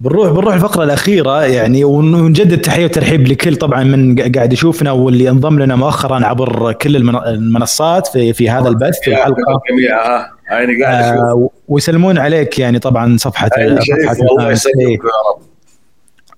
[0.00, 5.58] بنروح بنروح الفقرة الأخيرة يعني ونجدد تحية وترحيب لكل طبعا من قاعد يشوفنا واللي انضم
[5.58, 6.96] لنا مؤخرا عبر كل
[7.26, 9.60] المنصات في في هذا البث في الحلقة.
[9.70, 15.42] جميعها عيني قاعد آه ويسلمون عليك يعني طبعا صفحه صفحة الله يسلمك يا رب.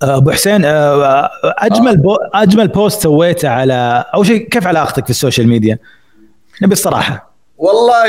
[0.02, 0.64] أبو حسين
[1.44, 5.78] أجمل بو أجمل بوست سويته على أول شيء كيف علاقتك في ال social media؟
[6.62, 7.30] نبي الصراحة.
[7.61, 8.04] والله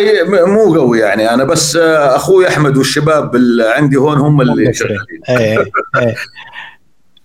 [0.45, 1.33] مو قوي يعني.
[1.33, 5.21] أنا بس أخوي أحمد والشباب اللي عندي هون هم اللي شغالين.
[5.29, 6.15] إيه إيه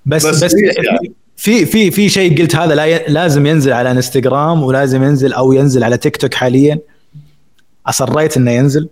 [0.07, 1.15] بس بس, بس يعني.
[1.37, 2.75] في في في شيء قلت هذا
[3.09, 6.79] لازم ينزل على إنستغرام ولازم ينزل أو ينزل على تيك توك حاليا.
[7.87, 8.89] أصريت إنه ينزل.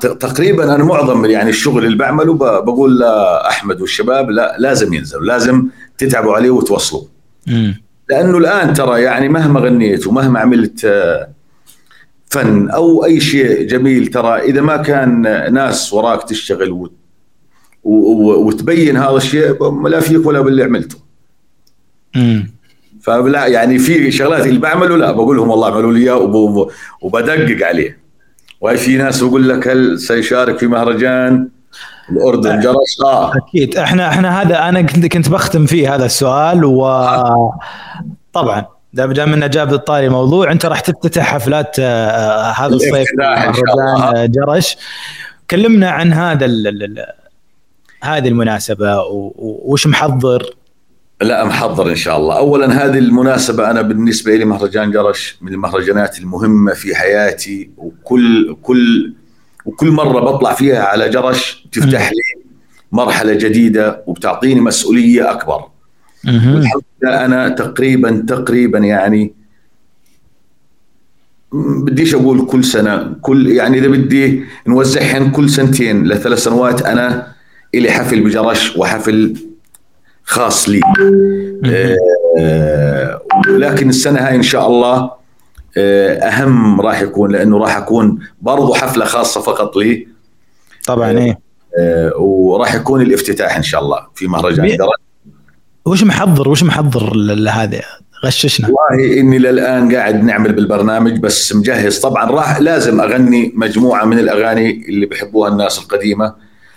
[0.00, 5.26] تقريبا أنا معظم يعني الشغل اللي بعمله بقول لاحمد والشباب لا لازم ينزل.
[5.26, 5.68] لازم
[5.98, 7.02] تتعبوا عليه وتوصلوا.
[8.08, 10.86] لأنه الآن ترى يعني مهما غنيت ومهما عملت
[12.30, 15.22] فن أو أي شيء جميل ترى إذا ما كان
[15.52, 16.92] ناس وراك تشتغل وت...
[17.84, 20.96] وتبين هذا الشيء لا فيك ولا باللي عملته.
[22.16, 22.50] امم
[23.02, 26.18] فلا يعني في شغلات اللي بعمله لا بقول لهم والله اعملوا لي إياه
[27.02, 28.00] وبدقق عليه.
[28.60, 31.48] وهي في ناس بقول لك هل سيشارك في مهرجان؟
[32.10, 33.32] الأردن جرس؟ آه.
[33.36, 33.76] أكيد.
[33.76, 37.50] إحنا إحنا هذا أنا كنت كنت بختم فيه هذا السؤال وطبعا
[38.34, 44.76] دام دام إنه جاب الطاري موضوع أنت راح تفتتح حفلات آه هذا الصيف مهرجان جرش.
[45.50, 46.46] كلمنا عن هذا
[48.02, 49.02] هذه المناسبة
[49.38, 50.54] وش محضر؟
[51.20, 52.36] لا محضر إن شاء الله.
[52.38, 59.12] اولا هذه المناسبة أنا بالنسبة لي مهرجان جرش من المهرجانات المهمة في حياتي وكل كل
[59.64, 62.42] وكل مرة بطلع فيها على جرش تفتح لي
[62.92, 65.69] مرحلة جديدة وبتعطيني مسؤولية أكبر.
[66.26, 69.32] والحمد لله أنا تقريبا تقريبا يعني
[71.52, 77.32] بديش أقول كل سنة كل يعني إذا بدي نوزعهن كل سنتين لثلاث سنوات أنا
[77.74, 79.36] إلي حفل بجرش وحفل
[80.24, 80.80] خاص لي.
[82.38, 85.10] آه لكن السنة هاي إن شاء الله
[85.76, 90.08] آه أهم راح يكون لأنه راح أكون برضو حفلة خاصة فقط لي.
[90.86, 91.38] طبعا إيه.
[91.78, 94.88] آه وراح يكون الافتتاح إن شاء الله في مهرجان درج
[95.90, 97.80] وش محضر وش محضر لهذا
[98.24, 98.68] غششنا.
[98.68, 101.98] والله إني للآن قاعد نعمل بالبرنامج بس مجهز.
[101.98, 106.34] طبعا راح لازم أغني مجموعة من الأغاني اللي بيحبوها الناس القديمة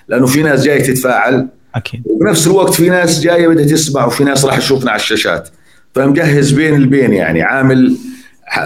[0.07, 1.47] لأنه في ناس جاي تتفاعل.
[1.75, 2.01] أكيد.
[2.05, 5.49] وبنفس الوقت في ناس جاية بدها تسمع وفي ناس راح تشوفنا على الشاشات.
[5.95, 7.97] فمجهز بين البين يعني عامل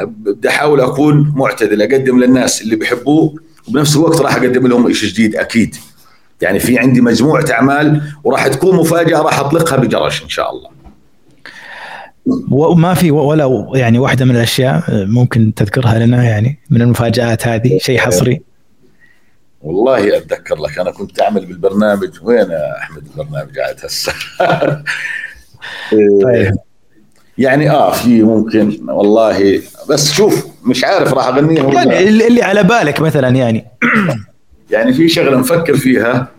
[0.07, 3.35] بدي أحاول أكون معتدل أقدم للناس اللي بيحبوه
[3.67, 5.75] وبنفس الوقت راح أقدم لهم شيء جديد أكيد.
[6.41, 10.69] يعني في عندي مجموعة أعمال وراح تكون مفاجأة راح أطلقها بجرش إن شاء الله.
[12.51, 17.99] وما في ولا يعني واحدة من الأشياء ممكن تذكرها لنا يعني من المفاجآت هذه شيء
[17.99, 18.41] حصري؟
[19.61, 24.13] والله أتذكر لك أنا كنت أعمل بالبرنامج وين يا أحمد البرنامج قاعد هسه؟
[26.23, 26.55] طيب.
[27.37, 33.01] يعني آه في ممكن والله بس شوف مش عارف راح اغنيها يعني اللي على بالك
[33.01, 33.65] مثلا يعني.
[34.71, 36.31] يعني في شغلة نفكر فيها.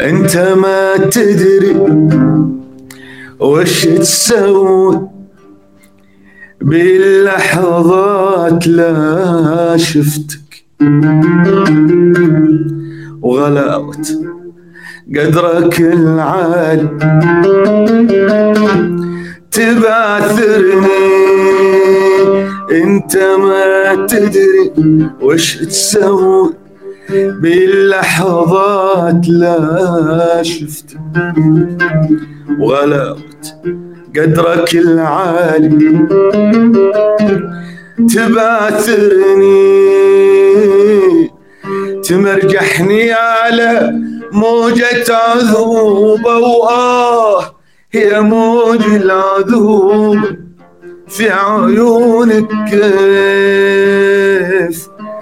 [0.00, 1.76] انت ما تدري
[3.40, 5.09] وش تسوي.
[6.60, 10.64] باللحظات لا شفتك.
[13.22, 14.08] وغلاوت
[15.16, 16.88] قدرك العالي
[19.50, 21.20] تبعثرني.
[22.72, 24.72] أنت ما تدري
[25.20, 26.54] وش تسوي.
[27.42, 31.00] باللحظات لا شفتك.
[32.60, 33.54] وغلاوت
[34.16, 36.08] قدرك العالي.
[38.14, 39.70] تباثرني
[42.04, 43.94] تمرجحني على
[44.32, 47.44] موجة عذوبة وآه
[47.92, 50.18] هي موج العذوب
[51.08, 52.90] في عيونك كيف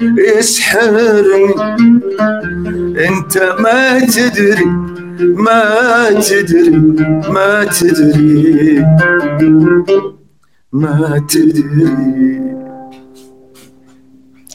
[0.02, 1.54] يسحرني.
[2.98, 4.64] انت ما تدري
[5.20, 6.70] ما تدري
[7.30, 8.84] ما تدري.
[10.72, 12.40] ما تدري.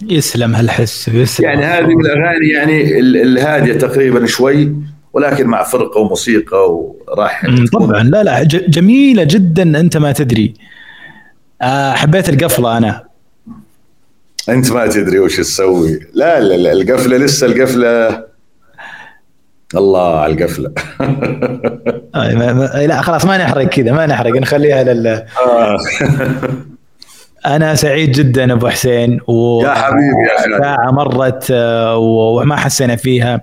[0.09, 1.45] يسلم هالحس يسلم.
[1.45, 4.75] يعني هذه من الأغاني يعني الهادية تقريبا شوي
[5.13, 8.03] ولكن مع فرقة وموسيقى وراح طبعا.
[8.03, 10.53] لا لا جميلة جدا أنت ما تدري.
[11.61, 13.03] آه، حبيت القفلة أنا.
[14.49, 15.99] أنت ما تدري وش تسوي.
[16.13, 18.23] لا لا لا القفلة لسه القفلة
[19.75, 20.71] الله على القفلة.
[22.15, 25.77] آه، لا خلاص ما نحرق كذا ما نحرق نخليها لل آه.
[27.45, 33.41] أنا سعيد جدا أبو حسين و يا حبيبي يا ساعه مرت آه، وما حسينا فيها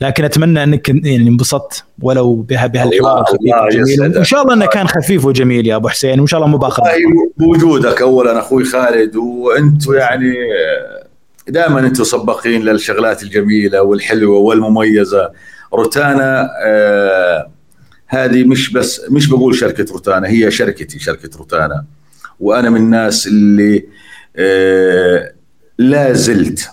[0.00, 5.24] لكن أتمنى أنك يعني انبسطت ولو بها بهالحوار الخفيف وإن شاء الله إنه كان خفيف
[5.24, 6.82] وجميل يا أبو حسين وإن شاء الله مو باخذ
[7.36, 10.34] بوجودك اولا أخوي خالد وأنتم يعني
[11.48, 15.30] دائما أنتم سباقين للشغلات الجميلة والحلوة والمميزة.
[15.74, 17.50] روتانا آه
[18.06, 21.84] هذه مش بس مش بقول شركة روتانا هي شركتي شركة روتانا.
[22.40, 23.84] وأنا من الناس اللي
[24.36, 25.32] آه
[25.78, 26.70] لا زلت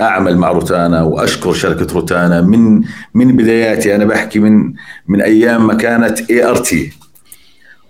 [0.00, 2.40] أعمل مع روتانا وأشكر شركة روتانا.
[2.40, 2.82] من
[3.14, 4.74] من بداياتي أنا بحكي من
[5.08, 6.92] من أيام ما كانت ART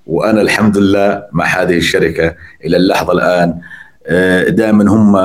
[0.06, 3.60] وأنا الحمد لله مع هذه الشركة إلى اللحظة الآن
[4.06, 5.16] آه، دائما هم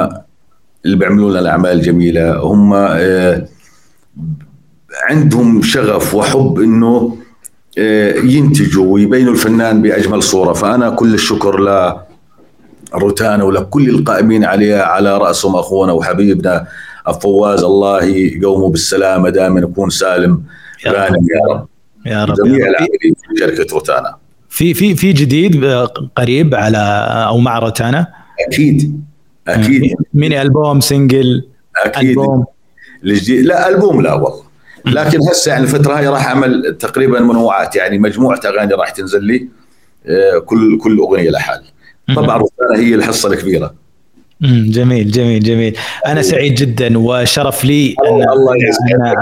[0.85, 2.73] اللي بيعملوا لنا الأعمال الجميله هم
[5.09, 7.17] عندهم شغف وحب إنه
[7.77, 10.53] آه، ينتجوا ويبينوا الفنان بأجمل صورة.
[10.53, 11.93] فأنا كل الشكر ل
[12.93, 16.67] روتانا ولكل القائمين عليها على رأسهم أخونا وحبيبنا
[17.07, 17.63] الفواز.
[17.63, 20.43] الله يقومه بالسلامة دائما يكون سالم.
[20.87, 21.67] غانم يا رب.
[22.05, 24.15] يا رب جميع العاملين في شركة روتانا.
[24.49, 25.65] في في في جديد
[26.15, 26.77] قريب على
[27.27, 28.07] أو مع روتانا؟
[28.47, 29.03] أكيد.
[29.47, 29.93] أكيد.
[30.13, 31.47] mini album single
[31.85, 32.09] أكيد.
[32.09, 32.45] ألبوم.
[33.03, 34.43] الجديد لا ألبوم لا والله.
[34.85, 39.47] لكن هسه يعني الفترة هاي راح أعمل تقريبا منوعات يعني مجموعة أغاني راح تنزل لي
[40.05, 41.61] آه، كل كل أغنية لحال
[42.15, 43.73] طبعا روتانا هي الحصة الكبيرة.
[44.41, 45.77] جميل جميل جميل.
[46.05, 48.53] أنا سعيد جدا وشرف لي أن الله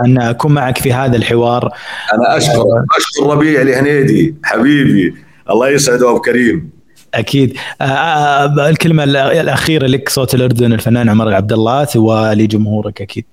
[0.06, 1.72] أن أكون معك في هذا الحوار.
[2.14, 2.64] أنا اشكر
[2.98, 5.14] أشكر ربيع الهنيدي حبيبي.
[5.50, 6.70] الله يسعده ابو كريم.
[7.14, 7.58] أكيد.
[7.82, 13.26] آه, آه، الكلمة الأخيرة لك صوت الأردن الفنان عمر عبد الله ولجمهورك أكيد.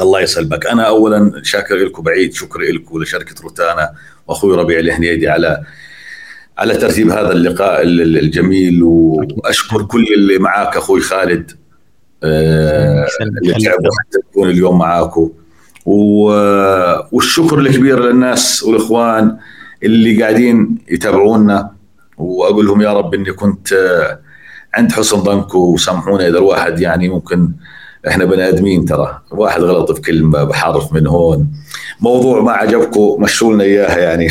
[0.00, 0.66] الله يسلمك.
[0.66, 3.92] أنا اولا شاكر لكم بعيد شكر لكم ولشركه روتانا
[4.26, 5.62] وأخوي ربيع الهنيدي على
[6.58, 11.50] على ترتيب هذا اللقاء الجميل وأشكر كل اللي معاك أخوي خالد
[12.24, 15.30] آه، اللي تعبوا حتى تكون اليوم معاكم
[17.12, 19.36] والشكر الكبير للناس والإخوان
[19.82, 21.70] اللي قاعدين يتابعونا.
[22.18, 24.18] وأقول لهم يا رب إني كنت آه،
[24.74, 27.52] عند حسن ظنكم وسامحونا إذا الواحد يعني ممكن
[28.08, 29.20] إحنا بني آدمين ترى.
[29.30, 31.46] واحد غلط في كلمة بحرف من هون.
[32.00, 34.28] موضوع ما عجبكم مشوا لنا إياها يعني.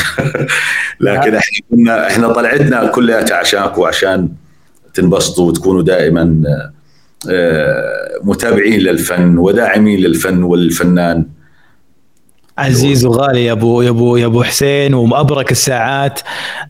[0.99, 4.30] لكن إحنا كنا إحنا طلعتنا كلها عشانكم عشان
[4.93, 6.41] تنبسطوا وتكونوا دائما
[7.30, 11.26] آه، متابعين للفن وداعمين للفن والفنان.
[12.57, 16.19] عزيز وغالي يا أبو يا أبو يا أبو حسين ومبرك الساعات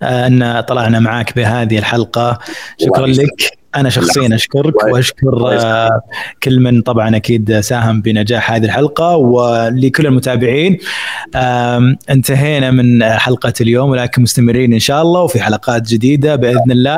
[0.04, 2.40] آه، أن طلعنا معك بهذه الحلقة.
[2.78, 3.61] شكرا لك.
[3.76, 6.02] أنا شخصيا أشكرك وأشكر آه،
[6.44, 10.78] كل من طبعا أكيد ساهم بنجاح هذه الحلقة ولكل المتابعين.
[12.10, 16.98] انتهينا من حلقة اليوم ولكن مستمرين إن شاء الله وفي حلقات جديدة بإذن الله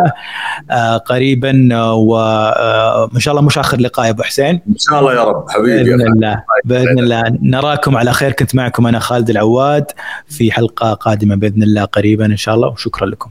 [0.71, 4.61] آه، قريبا وان شاء الله مش آخر لقاء يا أبو حسين.
[4.67, 5.49] إن شاء الله يا رب.
[5.49, 6.43] حبيبي بإذن الله.
[6.65, 7.24] بإذن الله.
[7.41, 8.32] نراكم على خير.
[8.32, 9.86] كنت معكم أنا خالد العواد
[10.28, 13.30] في حلقة قادمة بإذن الله قريبا إن شاء الله وشكرا لكم.